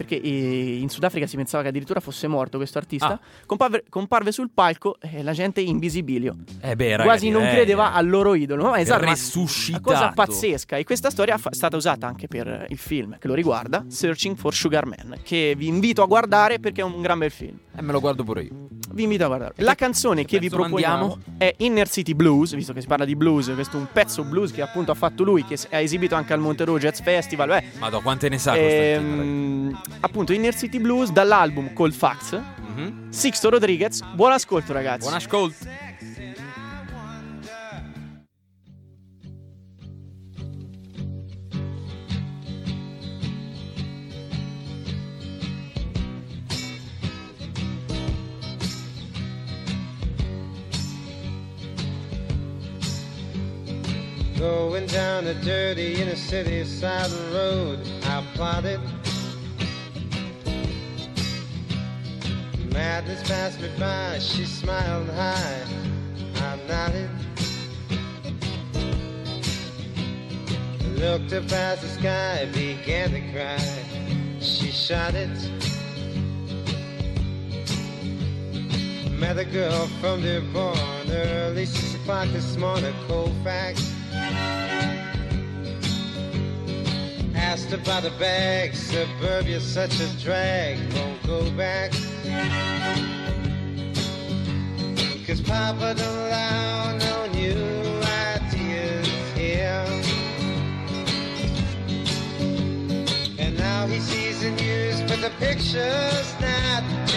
perché 0.00 0.18
eh, 0.18 0.78
in 0.78 0.88
Sudafrica 0.88 1.26
si 1.26 1.36
pensava 1.36 1.62
che 1.62 1.68
addirittura 1.68 2.00
fosse 2.00 2.26
morto 2.26 2.56
questo 2.56 2.78
artista, 2.78 3.12
Ah. 3.12 3.20
comparve, 3.44 3.84
comparve 3.90 4.32
sul 4.32 4.48
palco 4.52 4.96
e 4.98 5.22
la 5.22 5.32
gente 5.32 5.60
in 5.60 5.78
visibilio. 5.78 6.36
Eh 6.62 6.74
beh, 6.74 6.96
ragazzi, 6.96 7.04
Quasi 7.06 7.28
non 7.28 7.44
eh, 7.44 7.50
credeva 7.50 7.92
al 7.92 8.08
loro 8.08 8.34
idolo. 8.34 8.70
Ma 8.70 8.80
esatto, 8.80 9.04
una 9.04 9.80
cosa 9.82 10.12
pazzesca. 10.14 10.78
E 10.78 10.84
questa 10.84 11.10
storia 11.10 11.34
è 11.34 11.38
stata 11.50 11.76
usata 11.76 12.06
anche 12.06 12.28
per 12.28 12.64
il 12.70 12.78
film 12.78 13.18
che 13.18 13.28
lo 13.28 13.34
riguarda, 13.34 13.84
Searching 13.88 14.36
for 14.36 14.54
Sugar 14.54 14.86
Man, 14.86 15.18
che 15.22 15.52
vi 15.54 15.66
invito 15.66 16.02
a 16.02 16.06
guardare 16.06 16.58
perché 16.60 16.80
è 16.80 16.84
un 16.84 17.02
gran 17.02 17.18
bel 17.18 17.30
film. 17.30 17.58
Eh, 17.76 17.82
me 17.82 17.92
lo 17.92 18.00
guardo 18.00 18.24
pure 18.24 18.42
io. 18.44 18.68
Vi 18.92 19.02
invito 19.02 19.24
a 19.24 19.26
guardare. 19.28 19.54
La 19.56 19.74
canzone 19.74 20.24
che 20.24 20.38
vi 20.38 20.48
proponiamo 20.48 21.06
mandiamo? 21.06 21.38
è 21.38 21.54
Inner 21.58 21.88
City 21.88 22.14
Blues, 22.14 22.54
visto 22.54 22.72
che 22.72 22.80
si 22.80 22.86
parla 22.86 23.04
di 23.04 23.14
blues, 23.14 23.50
questo 23.54 23.76
è 23.76 23.80
un 23.80 23.86
pezzo 23.92 24.24
blues 24.24 24.50
che 24.52 24.62
appunto 24.62 24.90
ha 24.90 24.94
fatto 24.94 25.22
lui, 25.22 25.44
che 25.44 25.58
ha 25.70 25.78
esibito 25.78 26.14
anche 26.14 26.32
al 26.32 26.40
Monterey 26.40 26.76
Jazz 26.78 27.00
Festival. 27.00 27.48
Beh, 27.48 27.64
Madò, 27.78 28.00
quante 28.00 28.28
ne 28.28 28.38
sa 28.38 28.56
ehm, 28.56 29.80
appunto 30.00 30.32
Inner 30.32 30.54
City 30.54 30.78
Blues 30.78 31.10
dall'album 31.10 31.72
Cold 31.72 31.92
Facts. 31.92 32.40
Mhm. 32.74 33.10
Sixto 33.10 33.50
Rodriguez, 33.50 34.02
buon 34.14 34.32
ascolto 34.32 34.72
ragazzi. 34.72 35.02
Buon 35.02 35.14
ascolto. 35.14 35.88
Going 54.40 54.86
down 54.86 55.26
a 55.26 55.34
dirty 55.34 56.00
inner 56.00 56.16
city 56.16 56.64
side 56.64 57.12
road, 57.30 57.78
I 58.04 58.24
plotted. 58.32 58.80
Madness 62.72 63.22
passed 63.28 63.60
me 63.60 63.68
by, 63.78 64.18
she 64.18 64.46
smiled 64.46 65.10
high, 65.10 65.62
I 66.36 66.58
nodded. 66.66 67.10
Looked 70.96 71.34
up 71.34 71.46
past 71.46 71.82
the 71.82 71.88
sky, 71.88 72.48
began 72.54 73.10
to 73.10 73.20
cry, 73.32 74.40
she 74.40 74.70
shot 74.70 75.12
it. 75.14 75.28
Met 79.18 79.36
a 79.36 79.44
girl 79.44 79.86
from 80.00 80.22
Dearborn 80.22 81.10
early 81.10 81.66
six 81.66 81.94
o'clock 81.96 82.28
this 82.28 82.56
morning, 82.56 82.94
Colfax. 83.06 83.99
Asked 87.34 87.72
about 87.72 88.04
a 88.04 88.10
bag, 88.18 88.74
suburbia's 88.74 89.64
such 89.64 90.00
a 90.00 90.08
drag, 90.22 90.78
won't 90.94 91.22
go 91.26 91.50
back. 91.52 91.92
Cause 95.26 95.40
Papa 95.40 95.94
don't 95.96 96.18
allow 96.26 96.96
no 96.98 97.26
new 97.32 98.00
ideas 98.34 99.08
here. 99.36 99.86
And 103.38 103.56
now 103.56 103.86
he 103.86 104.00
sees 104.00 104.40
the 104.40 104.50
news, 104.50 105.00
but 105.02 105.20
the 105.20 105.30
picture's 105.38 106.34
not 106.40 107.09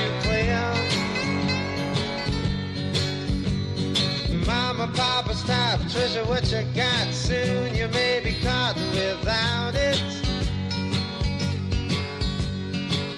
treasure 5.94 6.26
what 6.26 6.52
you 6.52 6.64
got. 6.74 7.14
Soon 7.14 7.76
you 7.76 7.88
may 7.90 8.20
be 8.20 8.34
caught 8.42 8.76
without 8.76 9.76
it. 9.76 10.02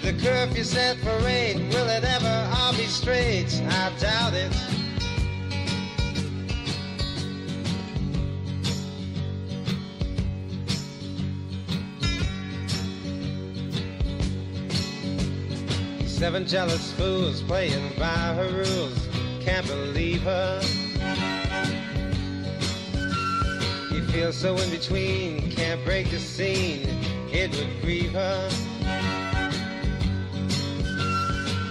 If 0.03 0.57
you 0.57 0.63
set 0.63 0.97
for 0.97 1.17
eight, 1.28 1.55
will 1.55 1.88
it 1.88 2.03
ever 2.03 2.51
all 2.57 2.73
be 2.73 2.86
straight? 2.86 3.61
I 3.69 3.91
doubt 3.99 4.34
it. 4.34 4.53
Seven 16.05 16.45
jealous 16.45 16.91
fools 16.93 17.41
playing 17.41 17.97
by 17.97 18.05
her 18.05 18.49
rules. 18.49 19.07
Can't 19.41 19.65
believe 19.67 20.23
her. 20.23 20.85
Feel 24.16 24.32
so 24.32 24.55
in 24.55 24.70
between, 24.70 25.51
can't 25.51 25.84
break 25.84 26.09
the 26.09 26.18
scene. 26.18 26.88
It 27.34 27.51
would 27.57 27.82
grieve 27.82 28.13
her. 28.13 28.49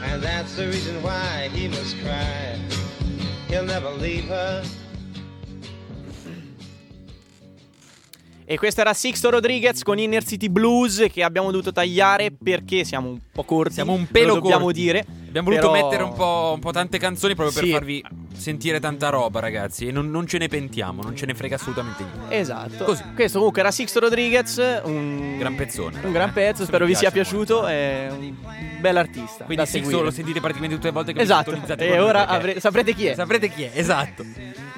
And 0.04 0.22
that's 0.22 0.54
the 0.54 0.66
reason 0.66 1.02
why 1.02 1.48
he 1.54 1.68
must 1.68 1.96
cry. 2.00 2.58
He'll 3.48 3.64
never 3.64 3.88
leave 3.92 4.24
her. 4.24 4.62
E 8.46 8.58
questo 8.58 8.82
era 8.82 8.92
Sixto 8.92 9.30
Rodriguez 9.30 9.82
con 9.82 9.98
Inner 9.98 10.22
City 10.22 10.48
Blues 10.50 11.06
che 11.10 11.22
abbiamo 11.22 11.50
dovuto 11.50 11.72
tagliare 11.72 12.30
perché 12.30 12.84
siamo 12.84 13.08
un 13.08 13.18
po' 13.32 13.42
corti. 13.44 13.72
Siamo 13.72 13.92
un 13.94 14.06
pelo 14.06 14.34
lo 14.34 14.40
dobbiamo 14.40 14.64
corti. 14.64 14.80
dire. 14.80 15.06
Abbiamo 15.28 15.48
voluto 15.48 15.70
però- 15.70 15.82
mettere 15.84 16.02
un 16.02 16.12
po', 16.12 16.50
un 16.54 16.60
po' 16.60 16.70
tante 16.70 16.98
canzoni 16.98 17.34
proprio 17.34 17.54
per 17.54 17.64
Sì. 17.64 17.72
farvi 17.72 18.04
sentire 18.36 18.80
tanta 18.80 19.08
roba, 19.08 19.40
ragazzi. 19.40 19.86
E 19.88 19.92
non, 19.92 20.10
non 20.10 20.26
ce 20.26 20.36
ne 20.38 20.48
pentiamo, 20.48 21.02
non 21.02 21.16
ce 21.16 21.24
ne 21.24 21.34
frega 21.34 21.54
assolutamente 21.56 22.04
niente. 22.04 22.36
Esatto. 22.36 22.84
Così. 22.84 23.02
Questo 23.14 23.38
comunque 23.38 23.62
era 23.62 23.70
Sixto 23.70 23.98
Rodriguez, 24.00 24.80
un 24.84 25.38
Gran 25.38 25.54
pezzone. 25.54 26.00
Un 26.04 26.12
gran 26.12 26.32
pezzo, 26.34 26.64
spero 26.66 26.84
vi 26.84 26.94
sia 26.94 27.10
piaciuto. 27.10 27.54
molto. 27.62 27.68
È 27.68 28.08
un 28.10 28.34
bel 28.80 28.96
artista. 28.98 29.44
Quindi 29.44 29.56
da 29.56 29.64
Sixto 29.64 29.78
seguire. 29.88 30.04
lo 30.04 30.10
sentite 30.10 30.40
praticamente 30.40 30.74
tutte 30.76 30.88
le 30.88 30.92
volte 30.94 31.12
che 31.12 31.18
vi 31.18 31.24
Esatto. 31.24 31.50
sintonizzate 31.50 31.86
E 31.94 31.98
ora 31.98 32.26
avre- 32.26 32.60
saprete 32.60 32.94
chi 32.94 33.06
è. 33.06 33.14
Saprete 33.14 33.48
chi 33.48 33.62
è, 33.62 33.70
esatto. 33.74 34.22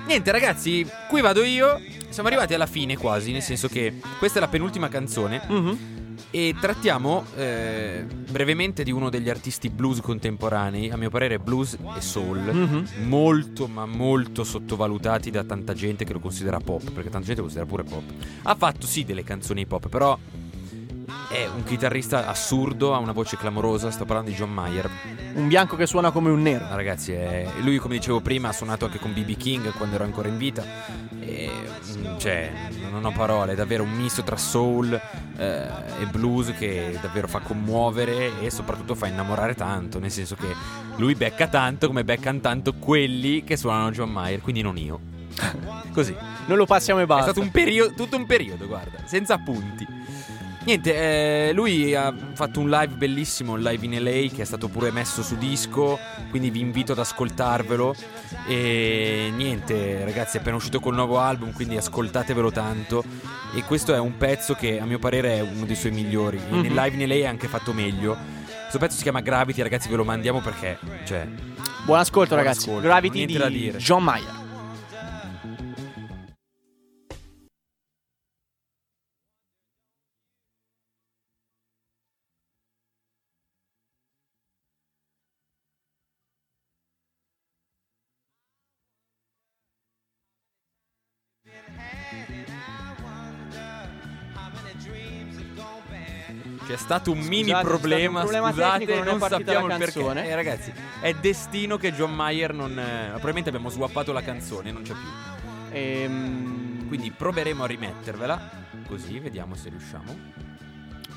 Niente 0.07 0.31
ragazzi, 0.31 0.87
qui 1.09 1.21
vado 1.21 1.43
io. 1.43 1.81
Siamo 2.09 2.29
arrivati 2.29 2.55
alla 2.55 2.67
fine 2.67 2.97
quasi, 2.97 3.33
nel 3.33 3.43
senso 3.43 3.69
che 3.69 3.95
questa 4.19 4.39
è 4.39 4.41
la 4.41 4.49
penultima 4.49 4.89
canzone. 4.89 5.43
Mhm. 5.49 5.79
E 6.31 6.55
trattiamo 6.61 7.25
eh, 7.37 8.05
brevemente 8.31 8.83
di 8.83 8.91
uno 8.91 9.11
degli 9.11 9.29
artisti 9.29 9.69
blues 9.69 10.01
contemporanei, 10.01 10.91
a 10.91 10.97
mio 10.97 11.11
parere 11.11 11.39
blues 11.39 11.77
e 11.97 12.01
soul, 12.01 12.39
Mhm. 12.39 13.07
molto 13.07 13.67
ma 13.67 13.85
molto 13.87 14.45
sottovalutati 14.45 15.31
da 15.31 15.45
tanta 15.45 15.73
gente 15.75 16.05
che 16.05 16.13
lo 16.13 16.21
considera 16.21 16.59
pop, 16.59 16.83
perché 16.91 17.11
tanta 17.11 17.27
gente 17.27 17.37
lo 17.41 17.43
considera 17.49 17.67
pure 17.67 17.83
pop. 17.85 18.03
Ha 18.43 18.55
fatto 18.55 18.87
sì 18.87 19.05
delle 19.05 19.25
canzoni 19.25 19.63
hip 19.63 19.73
hop, 19.73 19.89
però 19.89 20.17
è 21.29 21.47
un 21.55 21.63
chitarrista 21.65 22.27
assurdo, 22.27 22.95
ha 22.95 22.99
una 22.99 23.13
voce 23.13 23.37
clamorosa, 23.37 23.91
sto 23.91 24.05
parlando 24.05 24.31
di 24.31 24.37
John 24.37 24.53
Mayer. 24.53 24.89
Un 25.35 25.49
bianco 25.49 25.77
che 25.77 25.87
suona 25.87 26.11
come 26.11 26.31
un 26.31 26.43
nero. 26.43 26.67
Ragazzi, 26.75 27.13
è- 27.13 27.47
lui 27.61 27.79
come 27.79 27.95
dicevo 27.97 28.21
prima 28.21 28.49
ha 28.49 28.53
suonato 28.53 28.85
anche 28.87 28.99
con 28.99 29.13
BB 29.13 29.37
King 29.37 29.73
quando 29.73 29.95
ero 29.97 30.05
ancora 30.05 30.29
in 30.29 30.37
vita. 30.39 30.65
E, 31.21 31.51
mm, 31.97 32.17
cioè, 32.19 32.53
non 32.91 33.05
ho 33.05 33.13
parole, 33.13 33.53
è 33.53 33.55
davvero 33.55 33.83
un 33.83 33.91
misto 33.91 34.23
tra 34.23 34.37
soul 34.37 34.93
eh, 35.37 35.69
e 36.01 36.07
blues 36.11 36.53
che 36.57 36.99
davvero 37.01 37.27
fa 37.29 37.41
commuovere 37.41 38.41
e 38.41 38.51
soprattutto 38.51 38.95
fa 38.95 39.07
innamorare 39.07 39.55
tanto. 39.55 39.99
Nel 39.99 40.11
senso 40.11 40.35
che 40.35 40.55
lui 40.97 41.15
becca 41.15 41.47
tanto 41.49 41.87
come 41.89 42.05
beccano 42.05 42.41
tanto 42.41 42.75
quelli 42.75 43.45
che 43.45 43.57
suonano 43.57 43.91
John 43.91 44.11
Mayer, 44.11 44.41
quindi 44.41 44.63
non 44.63 44.77
io. 44.79 45.01
Così. 45.93 46.15
Non 46.47 46.57
lo 46.57 46.67
passiamo 46.67 47.01
e 47.01 47.03
È 47.03 47.07
basta. 47.07 47.25
stato 47.33 47.41
un 47.41 47.51
periodo, 47.51 47.93
tutto 47.95 48.17
un 48.17 48.27
periodo, 48.27 48.67
guarda, 48.67 48.99
senza 49.05 49.35
appunti. 49.35 49.96
Niente, 50.67 51.49
eh, 51.49 51.53
lui 51.53 51.95
ha 51.95 52.13
fatto 52.33 52.59
un 52.59 52.69
live 52.69 52.95
bellissimo, 52.97 53.53
un 53.53 53.61
live 53.61 53.87
in 53.87 54.03
LA 54.03 54.35
che 54.35 54.43
è 54.43 54.45
stato 54.45 54.67
pure 54.67 54.91
messo 54.91 55.23
su 55.23 55.37
disco, 55.37 55.97
quindi 56.29 56.51
vi 56.51 56.59
invito 56.59 56.91
ad 56.91 56.99
ascoltarvelo. 56.99 57.95
E 58.49 59.31
niente, 59.33 60.03
ragazzi, 60.05 60.37
è 60.37 60.41
appena 60.41 60.57
uscito 60.57 60.81
col 60.81 60.95
nuovo 60.95 61.21
album, 61.21 61.53
quindi 61.53 61.77
ascoltatevelo 61.77 62.51
tanto. 62.51 63.05
E 63.55 63.63
questo 63.63 63.95
è 63.95 63.99
un 64.01 64.17
pezzo 64.17 64.55
che 64.55 64.81
a 64.81 64.85
mio 64.87 64.99
parere 64.99 65.37
è 65.37 65.41
uno 65.41 65.67
dei 65.67 65.77
suoi 65.77 65.93
migliori. 65.93 66.37
E 66.39 66.51
Nel 66.51 66.73
Mhm. 66.73 66.83
live 66.83 66.97
in 66.97 67.09
LA 67.09 67.15
è 67.15 67.27
anche 67.27 67.47
fatto 67.47 67.73
meglio. 67.73 68.17
Questo 68.63 68.79
pezzo 68.79 68.97
si 68.97 69.03
chiama 69.05 69.21
Gravity, 69.21 69.63
ragazzi, 69.63 69.89
ve 69.89 69.95
lo 69.95 70.05
mandiamo 70.05 70.41
perché, 70.41 70.79
cioè, 71.05 71.29
Buon 71.85 72.01
ascolto, 72.01 72.35
Buon 72.35 72.41
ragazzi. 72.43 72.69
ascolto, 72.69 72.81
Gravity 72.89 73.17
niente 73.19 73.39
da 73.39 73.49
di 73.49 73.57
dire. 73.57 73.79
John 73.79 74.03
Mayer. 74.03 74.45
C'è 96.67 96.77
stato 96.77 97.13
un 97.13 97.19
mini 97.21 97.51
Scusate, 97.51 97.65
problema, 97.65 98.19
un 98.19 98.21
problema 98.23 98.51
scusate, 98.51 98.79
tecnico, 98.79 99.05
non 99.05 99.19
non 99.19 99.29
sappiamo 99.29 99.67
il 99.69 99.79
perché. 99.79 100.29
Eh, 100.29 100.35
ragazzi, 100.35 100.73
è 101.01 101.15
destino 101.15 101.77
che 101.77 101.93
John 101.93 102.13
Mayer 102.13 102.53
non... 102.53 102.77
eh, 102.77 103.07
probabilmente 103.11 103.51
abbiamo 103.51 103.69
swappato 103.69 104.13
la 104.13 104.23
canzone, 104.23 104.73
non 104.73 104.83
c'è 104.83 104.95
più. 104.95 105.09
Ehm, 105.71 106.89
Quindi 106.89 107.13
proveremo 107.13 107.63
a 107.63 107.67
rimettervela, 107.67 108.51
così 108.89 109.21
vediamo 109.21 109.55
se 109.55 109.69
riusciamo. 109.69 110.19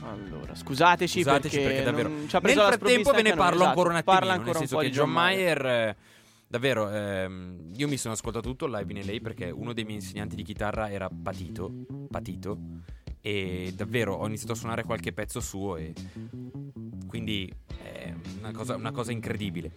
Allora, 0.03 0.53
scusateci, 0.53 1.21
Scusateci 1.23 1.57
perché, 1.57 1.67
perché, 1.67 1.83
davvero... 1.83 2.09
Nel 2.09 2.29
frattempo 2.29 3.11
ve 3.11 3.21
ne 3.23 3.33
parlo 3.33 3.55
esatto. 3.55 3.69
ancora 3.69 3.89
un 3.89 3.95
attimino, 3.95 4.19
Parla 4.19 4.31
nel 4.31 4.39
ancora 4.39 4.59
un 4.59 4.67
senso 4.67 4.75
po' 4.75 4.81
che 4.81 4.91
John 4.91 5.09
Mayer... 5.09 5.65
eh, 5.65 5.95
Davvero, 6.51 6.89
ehm, 6.89 7.73
io 7.75 7.87
mi 7.87 7.95
sono 7.95 8.15
ascoltato 8.15 8.49
tutto 8.49 8.65
live 8.65 8.91
in 8.91 9.05
LA 9.05 9.19
perché 9.21 9.51
uno 9.51 9.71
dei 9.71 9.83
miei 9.83 9.97
insegnanti 9.97 10.35
di 10.35 10.41
chitarra 10.41 10.89
era 10.89 11.07
patito, 11.07 11.71
patito, 12.09 12.57
e 13.21 13.73
davvero 13.75 14.15
ho 14.15 14.27
iniziato 14.27 14.53
a 14.53 14.55
suonare 14.55 14.83
qualche 14.83 15.11
pezzo 15.11 15.39
suo 15.39 15.77
e 15.77 15.93
quindi 17.07 17.51
è 17.81 18.13
una 18.39 18.51
cosa, 18.51 18.75
una 18.75 18.91
cosa 18.91 19.11
incredibile. 19.11 19.71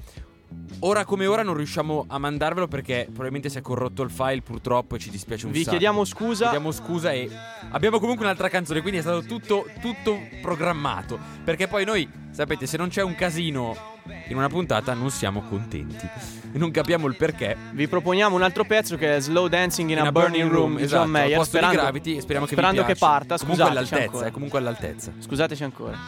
Ora 0.81 1.05
come 1.05 1.27
ora 1.27 1.43
non 1.43 1.55
riusciamo 1.55 2.07
a 2.09 2.19
mandarvelo 2.19 2.67
perché 2.67 3.05
probabilmente 3.05 3.49
si 3.49 3.59
è 3.59 3.61
corrotto 3.61 4.03
il 4.03 4.11
file 4.11 4.43
purtroppo 4.43 4.97
e 4.97 4.99
ci 4.99 5.11
dispiace 5.11 5.47
un 5.47 5.53
Vi 5.53 5.59
sacco. 5.59 5.71
chiediamo 5.71 6.05
scusa. 6.05 6.45
Chiediamo 6.45 6.73
scusa 6.73 7.13
e 7.13 7.31
abbiamo 7.71 8.01
comunque 8.01 8.25
un'altra 8.25 8.49
canzone, 8.49 8.81
quindi 8.81 8.99
è 8.99 9.03
stato 9.03 9.23
tutto, 9.23 9.67
tutto 9.81 10.19
programmato. 10.41 11.19
Perché 11.45 11.69
poi 11.69 11.85
noi, 11.85 12.09
sapete, 12.31 12.67
se 12.67 12.77
non 12.77 12.89
c'è 12.89 13.03
un 13.03 13.15
casino 13.15 13.91
in 14.29 14.37
una 14.37 14.49
puntata 14.49 14.93
non 14.95 15.11
siamo 15.11 15.43
contenti. 15.49 16.09
E 16.55 16.59
non 16.59 16.73
capiamo 16.73 17.07
il 17.07 17.17
perché. 17.17 17.57
Vi 17.73 17.87
proponiamo 17.87 18.35
un 18.35 18.43
altro 18.43 18.65
pezzo 18.65 18.97
che 18.97 19.17
è 19.17 19.21
Slow 19.21 19.47
Dancing 19.47 19.89
in, 19.91 19.99
a, 20.01 20.11
Burning 20.11 20.51
Room, 20.51 20.77
di 20.77 20.83
esatto, 20.83 21.03
John 21.03 21.11
Mayer. 21.13 21.31
al 21.33 21.37
posto 21.39 21.51
sperando 21.57 21.77
di 21.77 21.83
Gravity, 21.83 22.21
speriamo 22.21 22.47
che 22.47 22.53
sperando 22.53 22.85
che 22.85 22.95
parta. 22.97 23.37
Comunque 23.37 23.65
Scusateci 23.65 23.71
all'altezza, 23.71 24.03
ancora. 24.05 24.27
è 24.27 24.31
comunque 24.33 24.59
all'altezza. 24.59 25.13
Scusateci 25.19 25.63
ancora. 25.65 25.99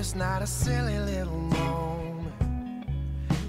It's 0.00 0.14
not 0.14 0.40
a 0.40 0.46
silly 0.46 0.98
little 0.98 1.36
moment. 1.36 2.86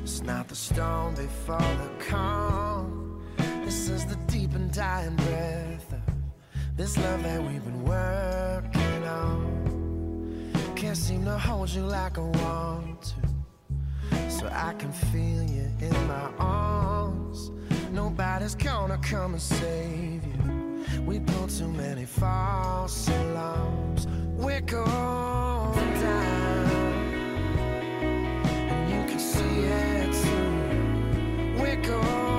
It's 0.03 0.21
not 0.21 0.49
the 0.49 0.55
storm 0.55 1.15
before 1.15 1.57
the 1.57 1.89
calm. 2.09 3.23
This 3.63 3.87
is 3.87 4.05
the 4.05 4.17
deep 4.27 4.53
and 4.53 4.69
dying 4.69 5.15
breath 5.15 5.93
of 5.93 6.01
this 6.75 6.97
love 6.97 7.23
that 7.23 7.41
we've 7.41 7.63
been 7.63 7.83
working 7.85 9.03
on. 9.07 10.51
Can't 10.75 10.97
seem 10.97 11.23
to 11.23 11.37
hold 11.37 11.69
you 11.69 11.83
like 11.83 12.17
I 12.17 12.21
want 12.21 13.01
to. 13.01 14.29
So 14.29 14.49
I 14.51 14.73
can 14.73 14.91
feel 14.91 15.43
you 15.43 15.71
in 15.79 16.07
my 16.09 16.31
arms. 16.37 17.49
Nobody's 17.93 18.55
gonna 18.55 18.97
come 18.97 19.35
and 19.35 19.41
save 19.41 20.21
you. 20.25 20.83
We 21.05 21.19
built 21.19 21.51
too 21.51 21.69
many 21.69 22.05
false 22.05 23.07
alarms. 23.07 24.05
We're 24.35 24.59
down, 24.59 25.30
and 28.53 28.89
you 28.89 29.03
can 29.09 29.19
see 29.19 29.63
it. 29.63 30.15
We're 31.59 31.75
going 31.77 32.30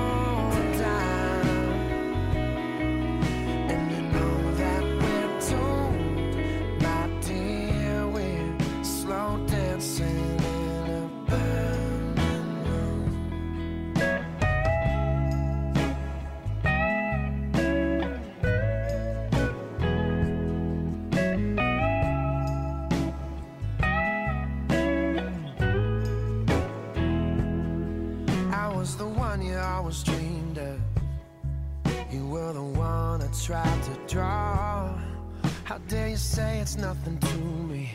nothing 36.77 37.17
to 37.17 37.37
me? 37.37 37.91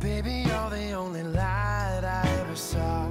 Baby, 0.00 0.44
you're 0.46 0.70
the 0.70 0.92
only 0.92 1.22
light 1.22 2.02
I 2.02 2.22
ever 2.40 2.56
saw. 2.56 3.08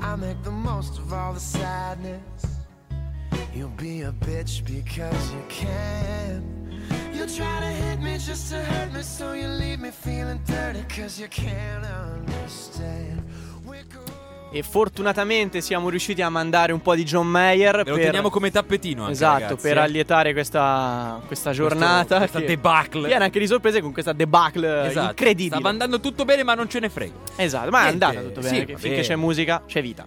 I 0.00 0.16
make 0.16 0.42
the 0.42 0.50
most 0.50 0.98
of 0.98 1.12
all 1.12 1.32
the 1.32 1.40
sadness. 1.40 2.46
You'll 3.54 3.68
be 3.70 4.02
a 4.02 4.12
bitch 4.12 4.64
because 4.64 5.32
you 5.32 5.42
can. 5.48 6.58
You 7.12 7.26
try 7.26 7.60
to 7.60 7.66
hit 7.66 8.00
me 8.00 8.16
just 8.18 8.50
to 8.50 8.62
hurt 8.62 8.92
me, 8.92 9.02
so 9.02 9.32
you 9.32 9.48
leave 9.48 9.80
me 9.80 9.90
feeling 9.90 10.40
dirty 10.46 10.82
because 10.82 11.20
you 11.20 11.28
can't 11.28 11.84
understand. 11.84 13.24
E 14.50 14.62
fortunatamente 14.62 15.60
siamo 15.60 15.90
riusciti 15.90 16.22
a 16.22 16.30
mandare 16.30 16.72
un 16.72 16.80
po' 16.80 16.94
di 16.94 17.04
John 17.04 17.26
Mayer 17.26 17.82
Ve 17.82 17.90
lo 17.90 17.96
per, 17.96 18.04
teniamo 18.06 18.30
come 18.30 18.50
tappetino 18.50 19.02
anche, 19.02 19.12
esatto, 19.12 19.40
ragazzi, 19.42 19.60
per 19.68 19.76
eh. 19.76 19.80
allietare 19.80 20.32
questa, 20.32 21.20
questa 21.26 21.52
giornata. 21.52 22.16
questa 22.16 22.40
che- 22.40 22.46
debacle. 22.46 23.08
Piena 23.08 23.24
anche 23.24 23.38
di 23.38 23.46
sorprese 23.46 23.82
con 23.82 23.92
questa 23.92 24.12
debacle 24.14 24.86
Esatto. 24.88 25.08
incredibile. 25.10 25.54
Stava 25.56 25.68
andando 25.68 26.00
tutto 26.00 26.24
bene, 26.24 26.44
ma 26.44 26.54
non 26.54 26.68
ce 26.68 26.80
ne 26.80 26.88
frega. 26.88 27.12
Esatto, 27.36 27.68
ma 27.70 27.82
Niente, 27.82 28.04
è 28.04 28.08
andata 28.08 28.26
tutto 28.26 28.40
bene. 28.40 28.66
sì, 28.66 28.74
finché 28.76 29.00
c'è 29.02 29.16
musica, 29.16 29.62
c'è 29.66 29.82
vita. 29.82 30.06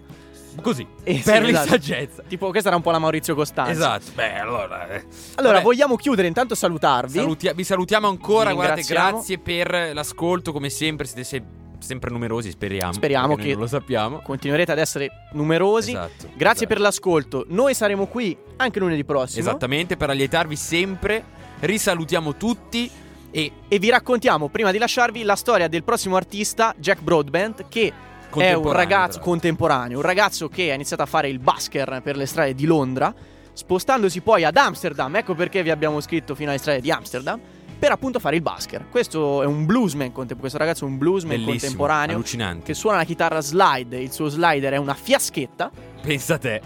Così. 0.59 0.85
Eh, 1.03 1.15
sì, 1.17 1.21
per 1.23 1.43
esatto. 1.43 1.45
l'insaggezza. 1.45 2.23
Tipo, 2.27 2.49
questa 2.49 2.67
era 2.69 2.77
un 2.77 2.81
po' 2.83 2.91
la 2.91 2.99
Maurizio 2.99 3.35
Costanzo. 3.35 3.71
Esatto. 3.71 4.05
Beh, 4.15 4.39
allora. 4.39 4.87
eh. 4.89 5.03
Allora, 5.35 5.53
Vabbè, 5.53 5.63
vogliamo 5.65 5.95
chiudere 5.95 6.27
intanto 6.27 6.55
salutarvi. 6.55 7.19
saluti- 7.19 7.51
vi 7.53 7.63
salutiamo 7.63 8.07
ancora. 8.07 8.49
Vi 8.49 8.55
Guardate, 8.55 8.81
grazie 8.87 9.37
per 9.37 9.91
l'ascolto. 9.93 10.51
Come 10.51 10.69
sempre, 10.69 11.05
siete 11.05 11.23
se- 11.23 11.43
sempre 11.81 12.09
numerosi. 12.11 12.51
Speriamo. 12.51 12.93
Speriamo 12.93 13.35
che- 13.35 13.51
non 13.51 13.61
lo 13.61 13.67
sappiamo. 13.67 14.19
Continuerete 14.21 14.71
ad 14.71 14.79
essere 14.79 15.09
numerosi. 15.33 15.91
Esatto, 15.91 16.27
Grazie 16.35 16.51
esatto. 16.51 16.67
per 16.67 16.79
l'ascolto. 16.79 17.45
Noi 17.49 17.73
saremo 17.73 18.07
qui 18.07 18.37
anche 18.57 18.79
lunedì 18.79 19.03
prossimo. 19.03 19.41
Esattamente, 19.41 19.97
per 19.97 20.09
allietarvi 20.09 20.55
sempre. 20.55 21.23
Risalutiamo 21.59 22.35
tutti. 22.35 22.89
E 23.33 23.51
E 23.69 23.79
vi 23.79 23.89
raccontiamo, 23.89 24.49
prima 24.49 24.71
di 24.71 24.77
lasciarvi, 24.77 25.23
la 25.23 25.35
storia 25.37 25.67
del 25.69 25.83
prossimo 25.83 26.17
artista, 26.17 26.73
Jack 26.77 27.01
Broadbent, 27.01 27.65
che 27.69 27.93
è 28.35 28.53
un 28.53 28.71
ragazzo 28.73 29.19
contemporaneo, 29.19 29.97
un 29.97 30.03
ragazzo 30.03 30.49
che 30.49 30.69
ha 30.71 30.73
iniziato 30.73 31.01
a 31.03 31.05
fare 31.05 31.29
il 31.29 31.39
busker 31.39 32.01
per 32.03 32.17
le 32.17 32.25
strade 32.25 32.53
di 32.53 32.65
Londra, 32.65 33.13
spostandosi 33.53 34.19
poi 34.21 34.43
ad 34.43 34.57
Amsterdam, 34.57 35.15
ecco 35.15 35.33
perché 35.33 35.63
vi 35.63 35.69
abbiamo 35.69 36.01
scritto 36.01 36.35
fino 36.35 36.49
alle 36.49 36.59
strade 36.59 36.81
di 36.81 36.91
Amsterdam, 36.91 37.39
per 37.81 37.91
appunto 37.91 38.19
fare 38.19 38.35
il 38.35 38.43
busker. 38.43 38.85
Questo 38.91 39.41
è 39.41 39.45
un 39.47 39.65
bluesman, 39.65 40.11
questo 40.11 40.59
ragazzo 40.59 40.85
è 40.85 40.87
un 40.87 40.99
bluesman 40.99 41.31
bellissimo. 41.31 41.57
contemporaneo 41.57 42.15
Allucinante. 42.15 42.63
che 42.63 42.73
suona 42.75 42.97
la 42.97 43.05
chitarra 43.05 43.41
slide, 43.41 43.97
il 43.99 44.11
suo 44.11 44.27
slider 44.29 44.73
è 44.73 44.77
una 44.77 44.93
fiaschetta. 44.93 45.71
Pensa 45.99 46.35
a 46.35 46.37
te. 46.37 46.61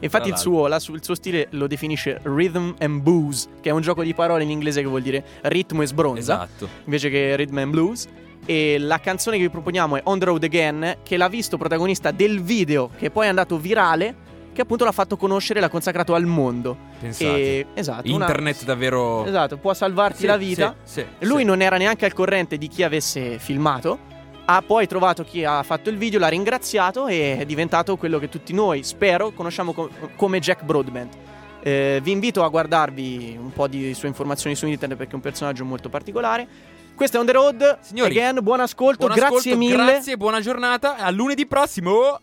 Infatti 0.00 0.28
il 0.28 0.36
suo, 0.36 0.66
la 0.66 0.80
il 0.84 1.04
suo 1.04 1.14
stile 1.14 1.46
lo 1.50 1.68
definisce 1.68 2.18
rhythm 2.24 2.74
and 2.80 3.00
blues, 3.00 3.48
che 3.60 3.68
è 3.68 3.72
un 3.72 3.80
gioco 3.80 4.02
di 4.02 4.12
parole 4.12 4.42
in 4.42 4.50
inglese 4.50 4.80
che 4.82 4.88
vuol 4.88 5.02
dire 5.02 5.24
ritmo 5.42 5.82
e 5.82 5.86
sbronza 5.86 6.18
Esatto. 6.20 6.68
invece 6.84 7.10
che 7.10 7.36
Rhythm 7.36 7.58
and 7.58 7.70
Blues. 7.70 8.08
E 8.44 8.78
la 8.80 8.98
canzone 8.98 9.36
che 9.36 9.44
vi 9.44 9.50
proponiamo 9.50 9.94
è 9.96 10.00
On 10.04 10.18
the 10.18 10.24
Road 10.24 10.42
Again, 10.42 10.96
che 11.04 11.16
l'ha 11.16 11.28
visto 11.28 11.56
protagonista 11.56 12.10
del 12.10 12.42
video, 12.42 12.90
che 12.98 13.10
poi 13.12 13.26
è 13.26 13.28
andato 13.28 13.56
virale, 13.56 14.14
che 14.56 14.62
appunto 14.62 14.84
l'ha 14.84 14.92
fatto 14.92 15.16
conoscere 15.16 15.58
e 15.60 15.62
l'ha 15.62 15.68
consacrato 15.68 16.14
al 16.14 16.24
mondo. 16.24 16.76
Pensate. 16.98 17.36
E, 17.36 17.66
esatto, 17.74 18.12
una- 18.12 18.24
Internet 18.26 18.64
davvero. 18.64 19.24
esatto, 19.24 19.58
può 19.58 19.72
salvarti 19.74 20.20
Sì, 20.20 20.26
la 20.26 20.36
vita. 20.36 20.74
sì, 20.82 21.00
sì, 21.18 21.26
Lui 21.26 21.44
non 21.44 21.60
era 21.62 21.76
neanche 21.76 22.04
al 22.06 22.12
corrente 22.12 22.58
di 22.58 22.66
chi 22.68 22.82
avesse 22.82 23.38
filmato. 23.38 24.14
Ha 24.48 24.62
poi 24.62 24.86
trovato 24.86 25.24
chi 25.24 25.44
ha 25.44 25.62
fatto 25.62 25.90
il 25.90 25.96
video, 25.98 26.18
l'ha 26.20 26.28
ringraziato 26.28 27.06
e 27.08 27.36
è 27.38 27.44
diventato 27.44 27.96
quello 27.96 28.18
che 28.18 28.28
tutti 28.28 28.52
noi, 28.52 28.82
spero, 28.84 29.32
conosciamo 29.32 29.72
co- 29.72 29.90
come 30.16 30.38
Jack 30.38 30.62
Broadbent. 30.62 31.14
Eh, 31.62 31.98
vi 32.02 32.12
invito 32.12 32.44
a 32.44 32.48
guardarvi 32.48 33.36
un 33.40 33.52
po' 33.52 33.66
di 33.66 33.92
sue 33.92 34.06
informazioni 34.08 34.54
su 34.54 34.66
internet 34.68 34.96
perché 34.96 35.12
è 35.12 35.16
un 35.16 35.20
personaggio 35.20 35.64
molto 35.64 35.88
particolare. 35.88 36.46
Questo 36.94 37.16
è 37.16 37.20
On 37.20 37.26
The 37.26 37.32
Road. 37.32 37.78
Signori, 37.80 38.18
Again, 38.18 38.38
buon 38.42 38.60
ascolto, 38.60 39.06
Buon 39.06 39.18
grazie 39.18 39.36
ascolto, 39.36 39.58
mille. 39.58 39.74
Grazie, 39.84 40.16
buona 40.16 40.40
giornata. 40.40 40.96
A 40.96 41.10
lunedì 41.10 41.44
prossimo. 41.46 42.20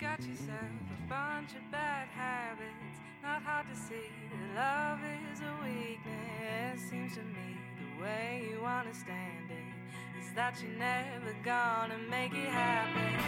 Got 0.00 0.26
yourself 0.26 0.48
a 0.50 1.08
bunch 1.08 1.50
of 1.52 1.70
bad 1.70 2.08
habits. 2.08 2.98
Not 3.22 3.42
hard 3.42 3.66
to 3.68 3.76
see 3.76 4.08
that 4.30 4.54
love 4.56 5.00
is 5.30 5.40
a 5.40 5.52
weakness. 5.62 6.80
Seems 6.88 7.14
to 7.16 7.22
me 7.22 7.58
the 7.78 8.02
way 8.02 8.48
you 8.50 8.64
understand 8.64 9.50
it 9.50 10.20
is 10.20 10.32
that 10.34 10.56
you're 10.62 10.78
never 10.78 11.36
gonna 11.44 11.98
make 12.10 12.32
it 12.32 12.48
happen. 12.48 13.20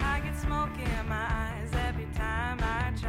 I 0.00 0.20
get 0.20 0.36
smoke 0.38 0.76
in 0.76 1.08
my 1.08 1.26
eyes. 1.30 1.58